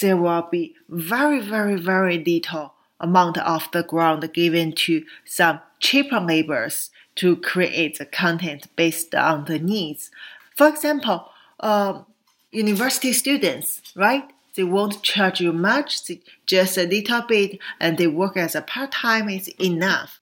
[0.00, 6.20] there will be very, very, very little amount of the ground given to some cheaper
[6.20, 10.10] laborers to create the content based on the needs.
[10.56, 11.28] For example,
[11.60, 12.02] uh,
[12.50, 14.24] university students, right?
[14.54, 16.10] They won't charge you much,
[16.46, 20.20] just a little bit, and they work as a part time is enough.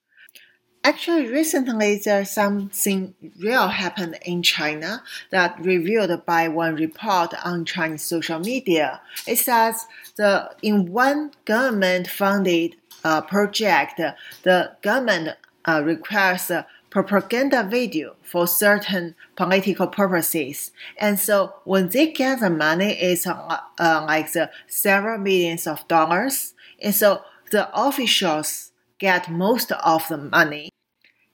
[0.82, 8.02] Actually, recently there's something real happened in China that revealed by one report on Chinese
[8.02, 9.02] social media.
[9.26, 14.00] It says the in one government-funded uh, project,
[14.42, 22.10] the government uh, requires a propaganda video for certain political purposes, and so when they
[22.10, 27.22] get the money, it's uh, uh like the several millions of dollars, and so
[27.52, 30.69] the officials get most of the money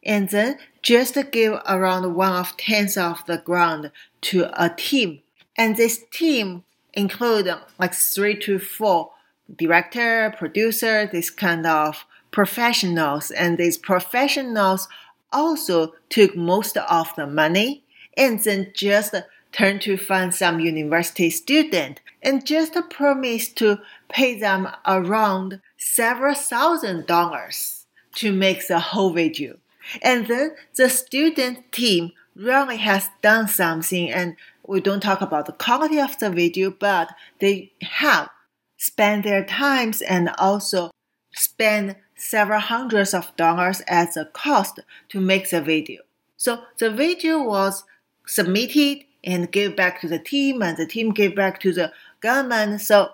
[0.07, 3.91] and then just give around one of tenths of the ground
[4.23, 5.21] to a team.
[5.59, 6.63] And this team
[6.95, 9.11] include like three to four
[9.55, 13.31] director, producer, this kind of professionals.
[13.33, 14.89] And these professionals
[15.33, 17.83] also took most of the money
[18.17, 19.15] and then just
[19.51, 27.07] turn to find some university student and just promise to pay them around several thousand
[27.07, 29.57] dollars to make the whole video.
[30.03, 35.53] And then the student team really has done something and we don't talk about the
[35.53, 38.29] quality of the video, but they have
[38.77, 40.91] spent their times and also
[41.33, 46.03] spend several hundreds of dollars as a cost to make the video.
[46.37, 47.85] So the video was
[48.27, 52.81] submitted and gave back to the team and the team gave back to the government.
[52.81, 53.11] So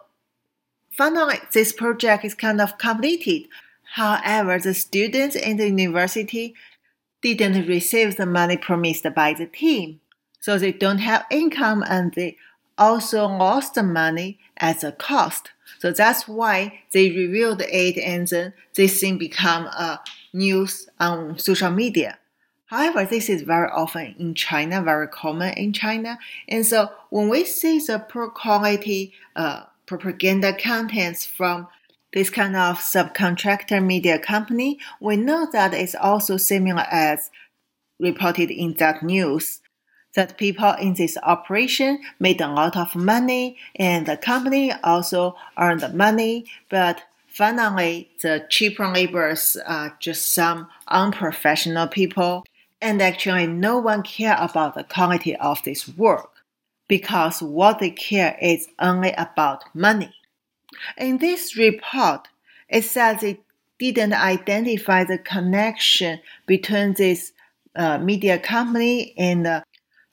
[0.90, 3.48] finally this project is kind of completed.
[3.92, 6.54] However, the students in the university
[7.20, 10.00] didn't receive the money promised by the team,
[10.40, 12.38] so they don't have income and they
[12.78, 15.50] also lost the money as a cost.
[15.78, 20.00] So that's why they revealed it and then this thing become a
[20.32, 22.18] news on social media.
[22.66, 26.18] However, this is very often in China, very common in China.
[26.48, 31.68] And so when we see the poor quality uh, propaganda contents from
[32.12, 37.30] this kind of subcontractor media company, we know that it's also similar as
[37.98, 39.60] reported in that news
[40.14, 45.94] that people in this operation made a lot of money and the company also earned
[45.94, 52.44] money, but finally the cheaper laborers are just some unprofessional people
[52.80, 56.30] and actually no one care about the quality of this work
[56.88, 60.12] because what they care is only about money.
[60.96, 62.28] In this report,
[62.68, 63.40] it says it
[63.78, 67.32] didn't identify the connection between this
[67.74, 69.64] uh, media company and the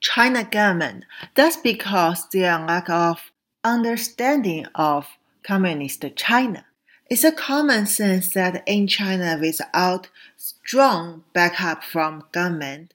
[0.02, 1.06] China government.
[1.36, 3.32] That's because there are lack of
[3.64, 5.08] understanding of
[5.44, 6.66] communist China.
[7.10, 12.94] It's a common sense that in China, without strong backup from government,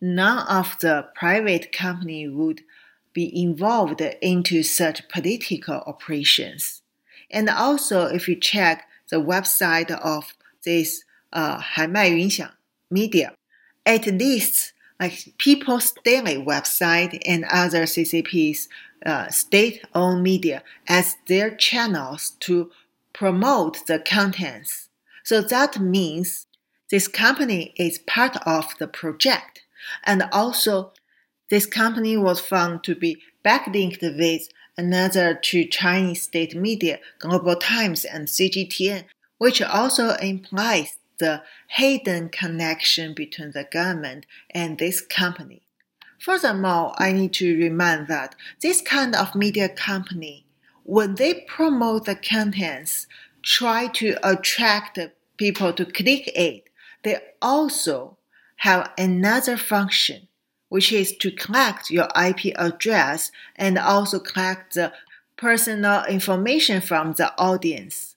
[0.00, 2.62] none of the private company would
[3.12, 6.82] be involved into such political operations.
[7.33, 10.33] And also, if you check the website of
[10.63, 12.49] this uh, 海麦云响
[12.89, 13.33] media,
[13.85, 18.67] it lists like People's Daily website and other CCP's
[19.05, 22.69] uh, state-owned media as their channels to
[23.13, 24.89] promote the contents.
[25.23, 26.47] So that means
[26.89, 29.61] this company is part of the project.
[30.03, 30.91] And also,
[31.49, 38.04] this company was found to be backlinked with another to Chinese state media, Global Times
[38.04, 39.04] and CGTN,
[39.38, 45.62] which also implies the hidden connection between the government and this company.
[46.18, 50.46] Furthermore, I need to remind that this kind of media company,
[50.82, 53.06] when they promote the contents,
[53.42, 54.98] try to attract
[55.36, 56.68] people to click it,
[57.02, 58.16] they also
[58.56, 60.28] have another function
[60.68, 64.92] which is to collect your IP address and also collect the
[65.36, 68.16] personal information from the audience.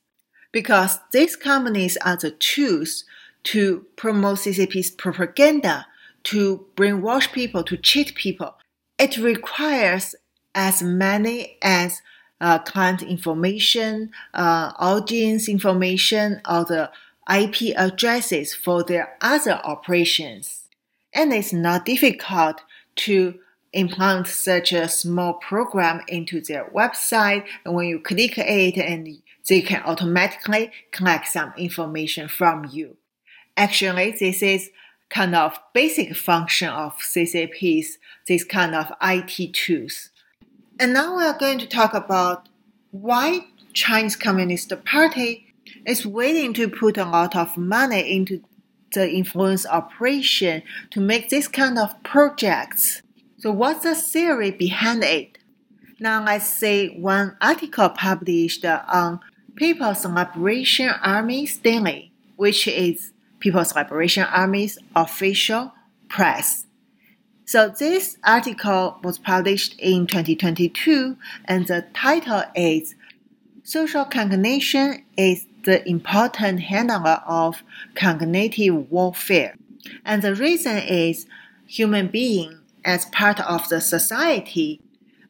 [0.51, 3.03] Because these companies are the tools
[3.43, 5.87] to promote CCP's propaganda,
[6.23, 8.55] to brainwash people, to cheat people.
[8.97, 10.15] It requires
[10.55, 12.01] as many as
[12.41, 16.91] uh, client information, uh, audience information, or the
[17.29, 20.66] IP addresses for their other operations
[21.17, 22.61] and it's not difficult
[22.95, 23.39] to
[23.73, 27.43] implant such a small program into their website.
[27.65, 29.17] And when you click it, and
[29.49, 32.97] they can automatically collect some information from you.
[33.57, 34.69] Actually, this is
[35.09, 37.87] kind of basic function of CCPs,
[38.27, 40.11] this kind of IT tools.
[40.79, 42.47] And now we are going to talk about
[42.91, 45.47] why Chinese Communist Party
[45.85, 48.43] is willing to put a lot of money into
[48.93, 53.01] the influence operation to make this kind of projects.
[53.37, 55.37] So what's the theory behind it?
[55.99, 59.19] Now let's say one article published on
[59.55, 65.73] People's Liberation Army's Daily, which is People's Liberation Army's official
[66.09, 66.67] press.
[67.45, 72.93] So this article was published in 2022 and the title is
[73.63, 77.63] Social Cognition is the important handler of
[77.95, 79.55] cognitive warfare.
[80.05, 81.25] And the reason is
[81.65, 82.55] human beings
[82.85, 84.81] as part of the society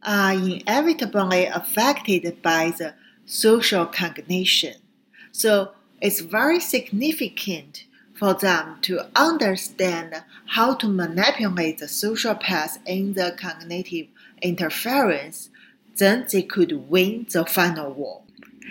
[0.04, 2.94] are inevitably affected by the
[3.26, 4.76] social cognition.
[5.32, 5.72] So
[6.02, 13.36] it's very significant for them to understand how to manipulate the social path in the
[13.40, 14.08] cognitive
[14.42, 15.50] interference,
[15.98, 18.24] then they could win the final war.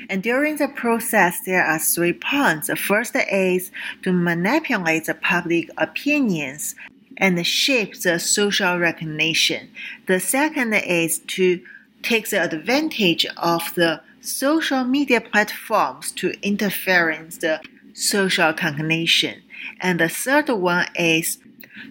[0.09, 2.69] And during the process, there are three points.
[2.69, 3.71] The first is
[4.03, 6.75] to manipulate the public opinions
[7.17, 9.71] and shape the social recognition.
[10.07, 11.61] The second is to
[12.03, 17.61] take the advantage of the social media platforms to interference the
[17.95, 19.43] social cognition.
[19.81, 21.39] And the third one is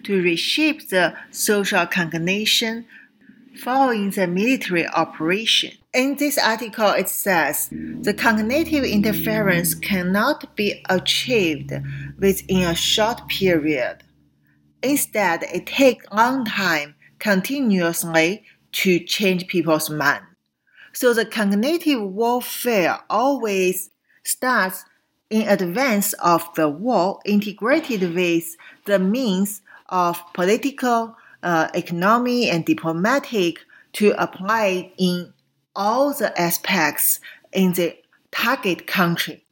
[0.04, 2.86] to reshape the social cognition
[3.56, 5.72] following the military operation.
[5.96, 11.72] In this article, it says the cognitive interference cannot be achieved
[12.18, 14.04] within a short period.
[14.82, 20.22] Instead, it takes long time continuously to change people's mind.
[20.92, 23.88] So the cognitive warfare always
[24.22, 24.84] starts
[25.30, 33.60] in advance of the war integrated with the means of political, uh, economic, and diplomatic
[33.94, 35.32] to apply in
[35.76, 37.20] all the aspects
[37.52, 37.96] in the
[38.32, 39.44] target country.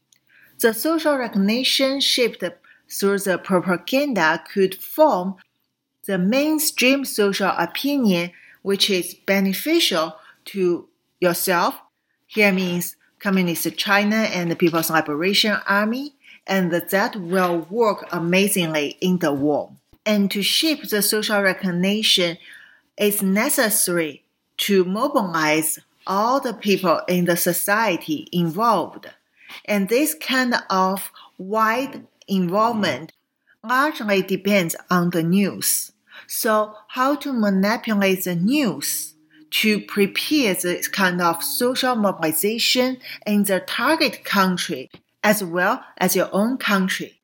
[0.61, 2.43] The social recognition shaped
[2.91, 5.37] through the propaganda could form
[6.07, 10.17] the mainstream social opinion which is beneficial
[10.47, 10.89] to
[11.21, 11.79] yourself.
[12.27, 16.15] Here means Communist China and the People's Liberation Army,
[16.47, 19.73] and that will work amazingly in the war.
[20.07, 22.39] And to shape the social recognition,
[22.97, 24.25] it's necessary
[24.59, 29.11] to mobilize all the people in the society involved.
[29.65, 33.13] And this kind of wide involvement
[33.63, 35.93] largely depends on the news.
[36.27, 39.15] So, how to manipulate the news?
[39.55, 44.91] to prepare this kind of social mobilization in the target country
[45.23, 47.21] as well as your own country.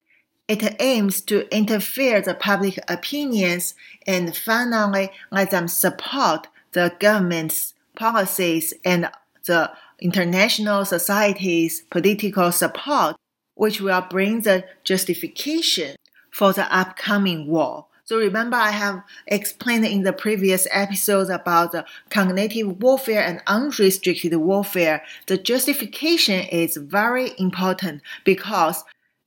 [0.47, 3.75] It aims to interfere the public opinions
[4.07, 9.11] and finally let them support the government's policies and
[9.47, 9.71] the
[10.01, 13.17] international society's political support,
[13.55, 15.97] which will bring the justification
[16.31, 17.87] for the upcoming war.
[18.05, 24.35] So remember, I have explained in the previous episodes about the cognitive warfare and unrestricted
[24.35, 25.05] warfare.
[25.27, 28.83] The justification is very important because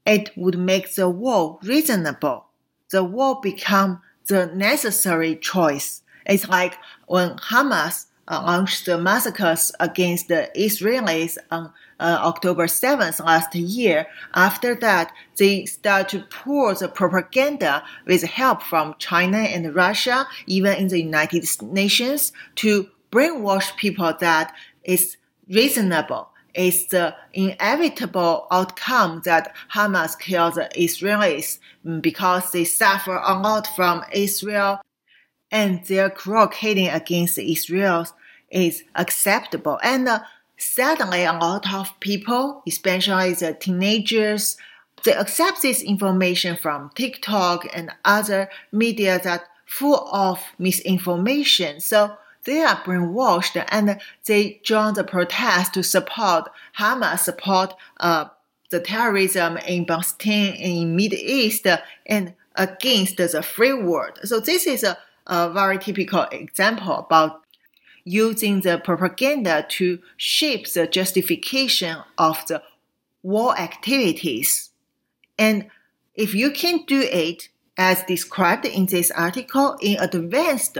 [0.05, 2.47] it would make the war reasonable.
[2.89, 6.01] The war become the necessary choice.
[6.26, 13.53] It's like when Hamas launched the massacres against the Israelis on uh, October 7th last
[13.55, 14.07] year.
[14.34, 20.76] After that, they start to pour the propaganda with help from China and Russia, even
[20.76, 24.53] in the United Nations, to brainwash people that
[24.84, 25.17] it's
[25.49, 26.30] reasonable.
[26.53, 31.57] It's the inevitable outcome that Hamas kills the Israelis
[31.99, 34.80] because they suffer a lot from Israel
[35.54, 38.06] and their killing against Israel
[38.51, 39.80] is acceptable.
[39.82, 40.20] And uh,
[40.64, 44.58] Sadly, a lot of people, especially the teenagers,
[45.04, 51.82] they accept this information from TikTok and other media that full of misinformation.
[51.82, 56.49] So they are brainwashed and they join the protest to support
[56.80, 58.26] Hamas, support uh,
[58.70, 61.68] the terrorism in Palestine in Middle East
[62.06, 64.20] and against the free world.
[64.24, 64.97] So this is a,
[65.28, 67.41] a very typical example about
[68.03, 72.61] using the propaganda to shape the justification of the
[73.21, 74.71] war activities.
[75.38, 75.67] And
[76.15, 80.71] if you can do it as described in this article in advance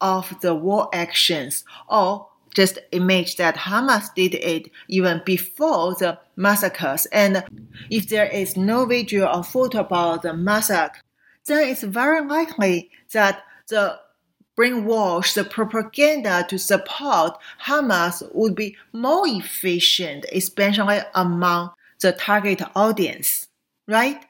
[0.00, 7.06] of the war actions, or just image that Hamas did it even before the massacres,
[7.06, 7.44] and
[7.90, 11.00] if there is no video or photo about the massacre,
[11.46, 13.98] then it's very likely that the
[14.58, 23.46] brainwash the propaganda to support Hamas would be more efficient, especially among the target audience,
[23.86, 24.24] right?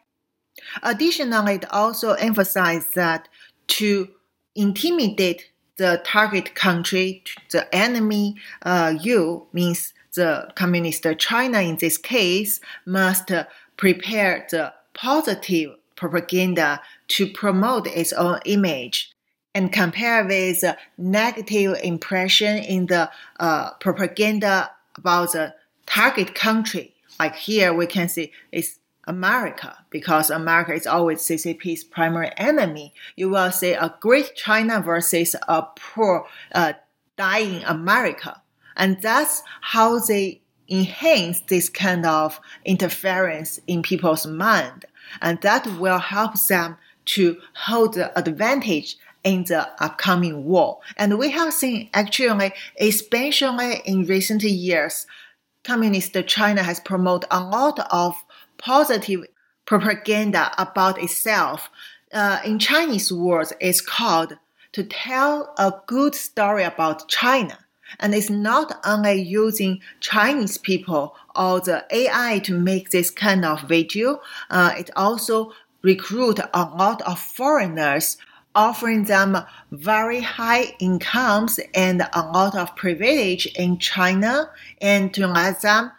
[0.83, 3.29] Additionally, it also emphasized that
[3.69, 4.09] to
[4.55, 12.61] intimidate the target country, the enemy, uh, you means the communist China in this case
[12.85, 13.31] must
[13.77, 19.13] prepare the positive propaganda to promote its own image
[19.55, 25.55] and compare with the negative impression in the uh, propaganda about the
[25.87, 26.95] target country.
[27.19, 28.79] Like here, we can see it's
[29.09, 32.93] America because America is always CCP's primary enemy.
[33.17, 36.75] You will see a great China versus a poor, uh,
[37.17, 38.41] dying America.
[38.77, 44.85] And that's how they enhance this kind of interference in people's mind.
[45.23, 46.77] And that will help them
[47.07, 50.79] to hold the advantage in the upcoming war.
[50.97, 55.07] And we have seen actually, especially in recent years,
[55.65, 58.15] communist China has promoted a lot of
[58.57, 59.25] positive
[59.65, 61.71] propaganda about itself.
[62.13, 64.39] Uh, in Chinese words, it's called
[64.73, 67.59] to tell a good story about China.
[67.99, 73.63] And it's not only using Chinese people or the AI to make this kind of
[73.63, 75.53] video, uh, it also
[75.83, 78.19] recruit a lot of foreigners,
[78.55, 79.37] offering them
[79.71, 85.93] very high incomes and a lot of privilege in China, and to let them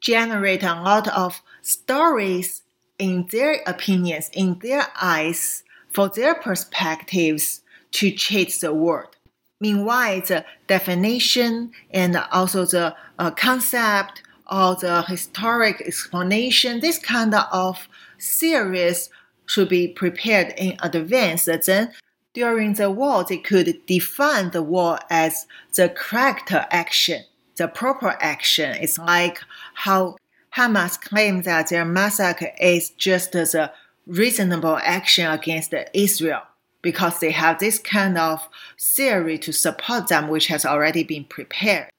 [0.00, 2.62] generate a lot of stories
[2.98, 7.60] in their opinions, in their eyes, for their perspectives
[7.92, 9.16] to cheat the world.
[9.60, 17.88] Meanwhile, the definition and also the uh, concept or the historic explanation, this kind of
[18.18, 19.10] series
[19.50, 21.46] should be prepared in advance.
[21.46, 21.92] Then,
[22.32, 27.24] during the war, they could define the war as the correct action,
[27.56, 28.76] the proper action.
[28.80, 29.40] It's like
[29.74, 30.16] how
[30.56, 33.72] Hamas claims that their massacre is just the
[34.06, 36.42] reasonable action against Israel
[36.82, 38.48] because they have this kind of
[38.78, 41.90] theory to support them, which has already been prepared.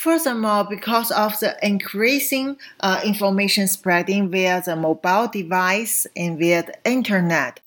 [0.00, 6.90] Furthermore, because of the increasing uh, information spreading via the mobile device and via the
[6.90, 7.60] internet,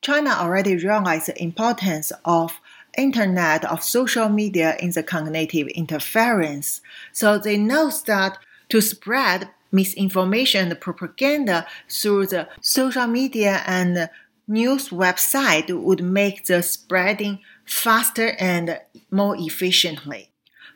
[0.00, 2.58] China already realized the importance of
[2.96, 6.80] internet of social media in the cognitive interference.
[7.12, 8.38] So they know that
[8.70, 14.08] to spread misinformation and propaganda through the social media and
[14.48, 18.80] news website would make the spreading faster and
[19.10, 20.30] more efficiently.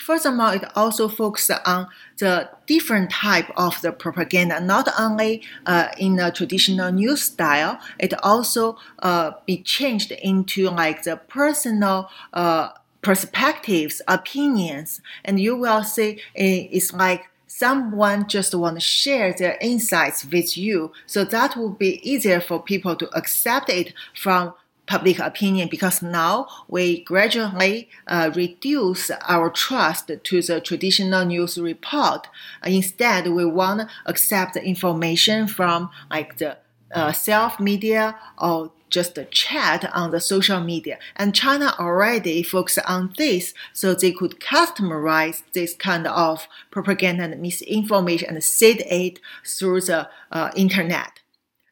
[0.09, 1.87] Furthermore, it also focuses on
[2.17, 8.15] the different type of the propaganda, not only uh, in a traditional news style, it
[8.25, 12.71] also uh, be changed into like the personal uh,
[13.03, 20.25] perspectives, opinions, and you will see it's like someone just want to share their insights
[20.25, 20.91] with you.
[21.05, 24.55] So that will be easier for people to accept it from
[24.89, 32.26] public opinion because now we gradually uh, reduce our trust to the traditional news report.
[32.64, 36.57] instead, we want to accept the information from like the
[36.95, 40.99] uh, self media or just chat on the social media.
[41.16, 47.41] And China already focused on this, so they could customize this kind of propaganda and
[47.43, 51.20] misinformation and seed it through the uh, internet.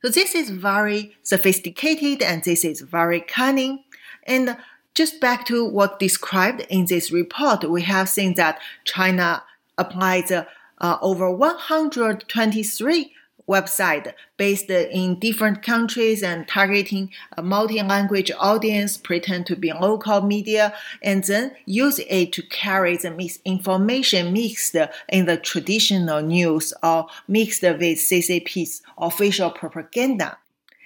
[0.07, 3.82] So this is very sophisticated and this is very cunning.
[4.22, 4.57] And
[4.94, 9.42] just back to what described in this report, we have seen that China
[9.76, 10.44] applies uh,
[10.80, 13.12] over 123
[13.49, 20.74] website based in different countries and targeting a multi-language audience, pretend to be local media,
[21.03, 24.76] and then use it to carry the misinformation mixed
[25.09, 30.38] in the traditional news or mixed with CCP's official propaganda.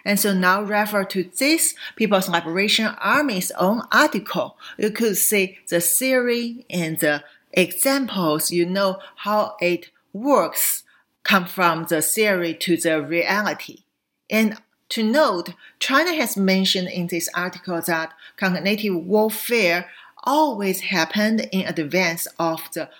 [0.04, 4.56] And so now refer to this People's Liberation Army's own article.
[4.78, 8.50] You could see the theory and the examples.
[8.50, 10.84] You know how it works
[11.24, 13.84] come from the theory to the reality.
[14.28, 14.56] And
[14.90, 19.88] to note, China has mentioned in this article that cognitive warfare
[20.24, 22.90] always happened in advance of the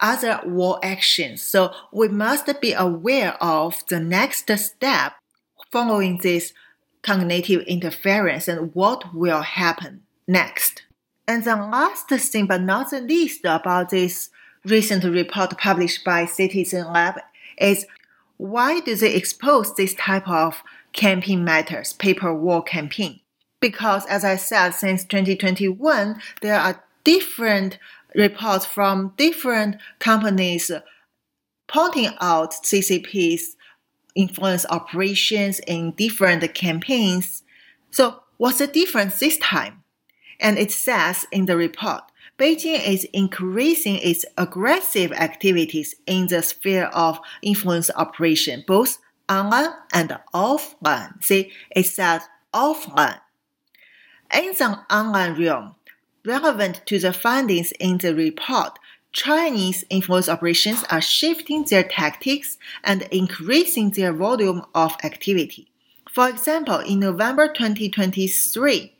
[0.00, 1.42] other war actions.
[1.42, 5.14] So we must be aware of the next step
[5.70, 6.52] following this
[7.02, 10.82] cognitive interference and what will happen next.
[11.26, 14.30] And the last thing, but not the least, about this
[14.64, 17.16] recent report published by Citizen Lab
[17.60, 17.86] is
[18.36, 23.20] why do they expose this type of campaign matters, Paperwall campaign?
[23.60, 27.78] because, as I said, since 2021, there are different
[28.14, 30.70] reports from different companies
[31.66, 33.56] pointing out CCP's
[34.14, 37.42] influence operations in different campaigns.
[37.90, 39.82] So, what's the difference this time?
[40.40, 42.04] And it says in the report
[42.38, 50.16] Beijing is increasing its aggressive activities in the sphere of influence operation, both online and
[50.32, 51.22] offline.
[51.22, 52.22] See, it says
[52.54, 53.20] offline.
[54.32, 55.74] In the online realm,
[56.24, 58.78] relevant to the findings in the report,
[59.10, 65.72] Chinese influence operations are shifting their tactics and increasing their volume of activity.
[66.12, 68.92] For example, in November 2023,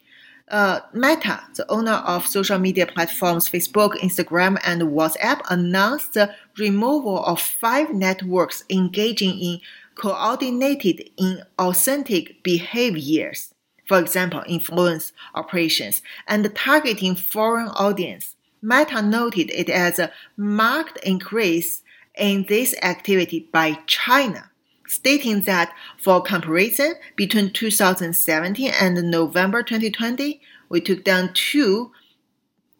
[0.50, 7.24] uh, Meta, the owner of social media platforms Facebook, Instagram, and WhatsApp, announced the removal
[7.24, 9.60] of five networks engaging in
[9.94, 13.54] coordinated inauthentic behaviors.
[13.86, 18.36] For example, influence operations and targeting foreign audience.
[18.60, 21.82] Meta noted it as a marked increase
[22.16, 24.50] in this activity by China
[24.88, 31.92] stating that for comparison between 2017 and November 2020, we took down two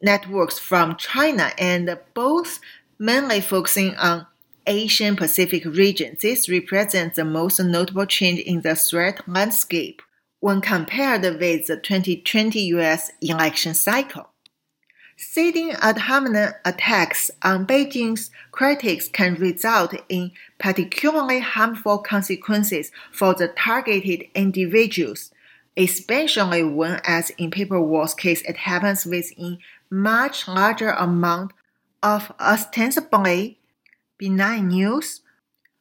[0.03, 2.61] networks from China and both
[2.99, 4.27] mainly focusing on
[4.67, 6.17] Asian Pacific region.
[6.21, 10.03] This represents the most notable change in the threat landscape
[10.41, 14.28] when compared with the 2020 US election cycle.
[15.21, 23.49] Sitting ad hominem attacks on Beijing's critics can result in particularly harmful consequences for the
[23.49, 25.33] targeted individuals,
[25.77, 29.59] especially when, as in Paperwall's case, it happens within
[29.91, 31.51] a much larger amount
[32.01, 33.59] of ostensibly
[34.19, 35.23] benign news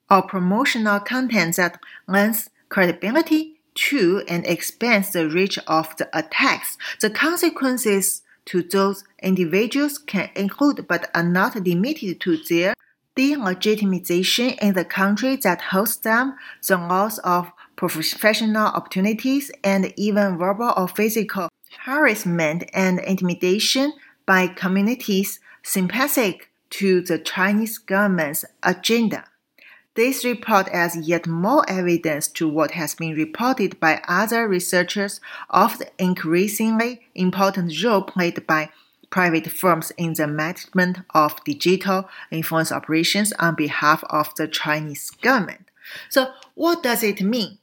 [0.09, 6.75] or promotional content that lends credibility to and expands the reach of the attacks.
[7.01, 12.73] The consequences to those individuals can include but are not limited to their
[13.15, 16.35] delegitimization in the country that hosts them,
[16.67, 21.49] the loss of professional opportunities, and even verbal or physical
[21.85, 23.93] harassment and intimidation
[24.25, 29.25] by communities sympathetic to the Chinese government's agenda.
[29.97, 35.19] This report adds yet more evidence to what has been reported by other researchers
[35.49, 38.69] of the increasingly important role played by
[39.09, 45.65] private firms in the management of digital influence operations on behalf of the Chinese government.
[46.09, 47.57] So, what does it mean?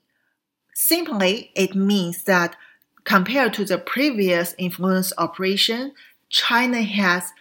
[0.72, 2.57] Simply, it means that
[3.05, 5.93] compared to the previous influence operation,
[6.30, 7.32] China has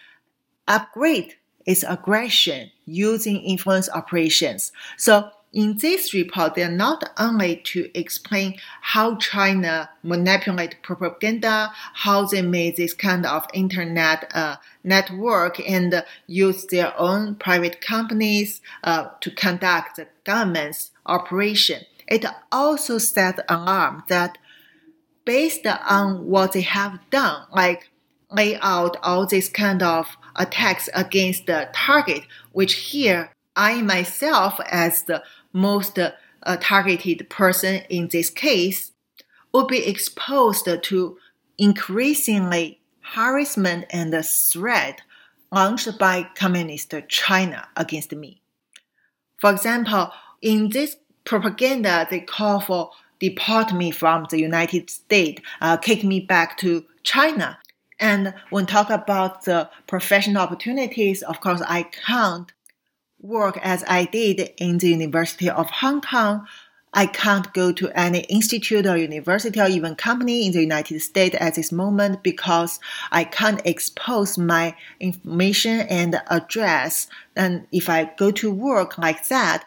[0.68, 1.32] upgraded
[1.66, 4.72] its aggression using influence operations.
[4.96, 12.42] So in this report, they're not only to explain how China manipulate propaganda, how they
[12.42, 19.30] made this kind of internet uh, network and use their own private companies uh, to
[19.30, 21.82] conduct the government's operation.
[22.08, 24.36] It also set alarm that
[25.24, 27.90] based on what they have done, like
[28.30, 32.22] lay out all these kind of attacks against the target,
[32.52, 35.22] which here I myself, as the
[35.52, 36.12] most uh,
[36.60, 38.92] targeted person in this case,
[39.52, 41.18] would be exposed to
[41.58, 45.02] increasingly harassment and threat
[45.52, 48.40] launched by communist China against me.
[49.36, 50.10] For example,
[50.42, 56.20] in this propaganda, they call for deport me from the United States, uh, kick me
[56.20, 57.58] back to China.
[58.00, 62.52] And when talk about the professional opportunities, of course, I can't
[63.20, 66.46] work as I did in the University of Hong Kong.
[66.96, 71.36] I can't go to any institute or university or even company in the United States
[71.40, 72.78] at this moment because
[73.10, 77.08] I can't expose my information and address.
[77.34, 79.64] And if I go to work like that,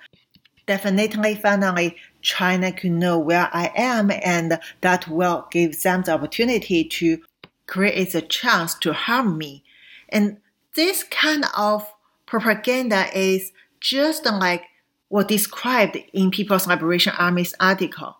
[0.67, 6.85] definitely, finally, China could know where I am and that will give them the opportunity
[6.85, 7.21] to
[7.67, 9.63] creates a chance to harm me.
[10.09, 10.37] And
[10.75, 11.93] this kind of
[12.25, 14.63] propaganda is just like
[15.09, 18.17] what described in People's Liberation Army's article.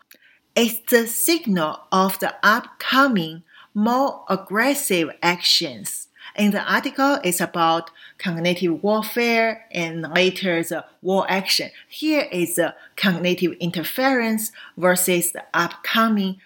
[0.55, 3.43] It's the signal of the upcoming
[3.73, 6.07] more aggressive actions.
[6.35, 11.69] In the article, it's about cognitive warfare and later the war action.
[11.87, 16.37] Here is the cognitive interference versus the upcoming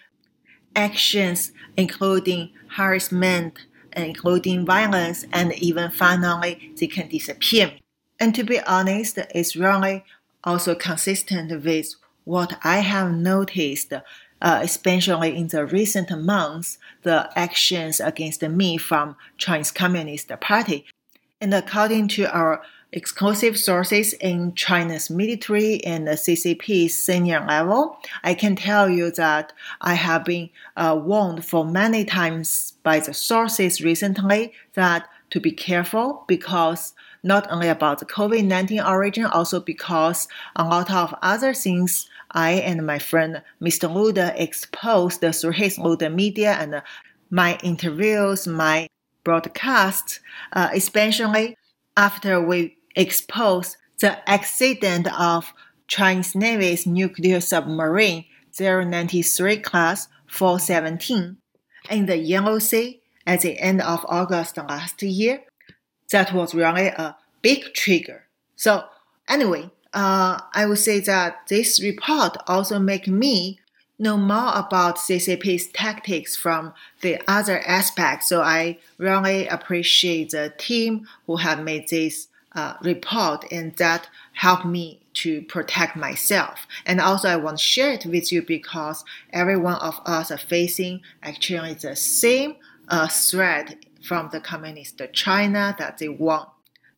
[0.76, 3.60] actions, including harassment,
[3.96, 7.74] including violence, and even finally they can disappear.
[8.20, 10.04] And to be honest, it's really
[10.44, 13.94] also consistent with what I have noticed
[14.42, 20.86] uh, especially in the recent months, the actions against me from Chinese Communist Party.
[21.40, 22.62] And according to our
[22.94, 29.54] exclusive sources in China's military and the CCP senior level, I can tell you that
[29.80, 35.52] I have been uh, warned for many times by the sources recently that to be
[35.52, 41.54] careful because not only about the COVID 19 origin, also because a lot of other
[41.54, 43.94] things I and my friend Mr.
[43.94, 46.82] Lude exposed through his Lude Media and
[47.30, 48.88] my interviews, my
[49.24, 50.20] broadcasts,
[50.54, 51.56] uh, especially
[51.96, 55.54] after we exposed the accident of
[55.88, 58.26] Chinese Navy's nuclear submarine
[58.58, 61.38] 093 class 417
[61.90, 65.44] in the Yellow Sea at the end of August last year.
[66.12, 68.28] That was really a big trigger.
[68.56, 68.86] So
[69.28, 73.60] anyway, uh, I would say that this report also make me
[74.00, 78.30] know more about CCP's tactics from the other aspects.
[78.30, 84.66] So I really appreciate the team who have made this uh, report and that helped
[84.66, 86.68] me to protect myself.
[86.86, 90.38] And also I want to share it with you because every one of us are
[90.38, 92.56] facing actually the same
[92.88, 96.50] uh, threat from the communist China that they want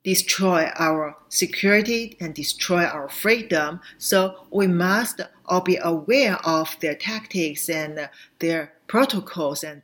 [0.04, 3.80] destroy our security and destroy our freedom.
[3.98, 9.82] So we must all be aware of their tactics and their protocols and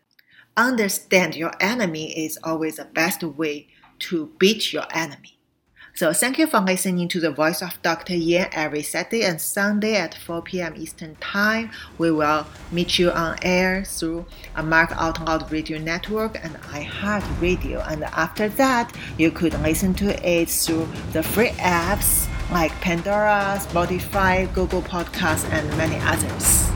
[0.57, 3.67] understand your enemy is always the best way
[3.99, 5.38] to beat your enemy.
[5.99, 8.15] So thank you for listening to the voice of Dr.
[8.15, 10.73] Yan every Saturday and Sunday at 4 p.m.
[10.77, 11.71] Eastern Time.
[11.97, 14.25] We will meet you on air through
[14.55, 17.81] America Out Loud Radio Network and iHeart Radio.
[17.81, 24.47] And after that, you could listen to it through the free apps like Pandora, Spotify,
[24.53, 26.71] Google Podcasts, and many others.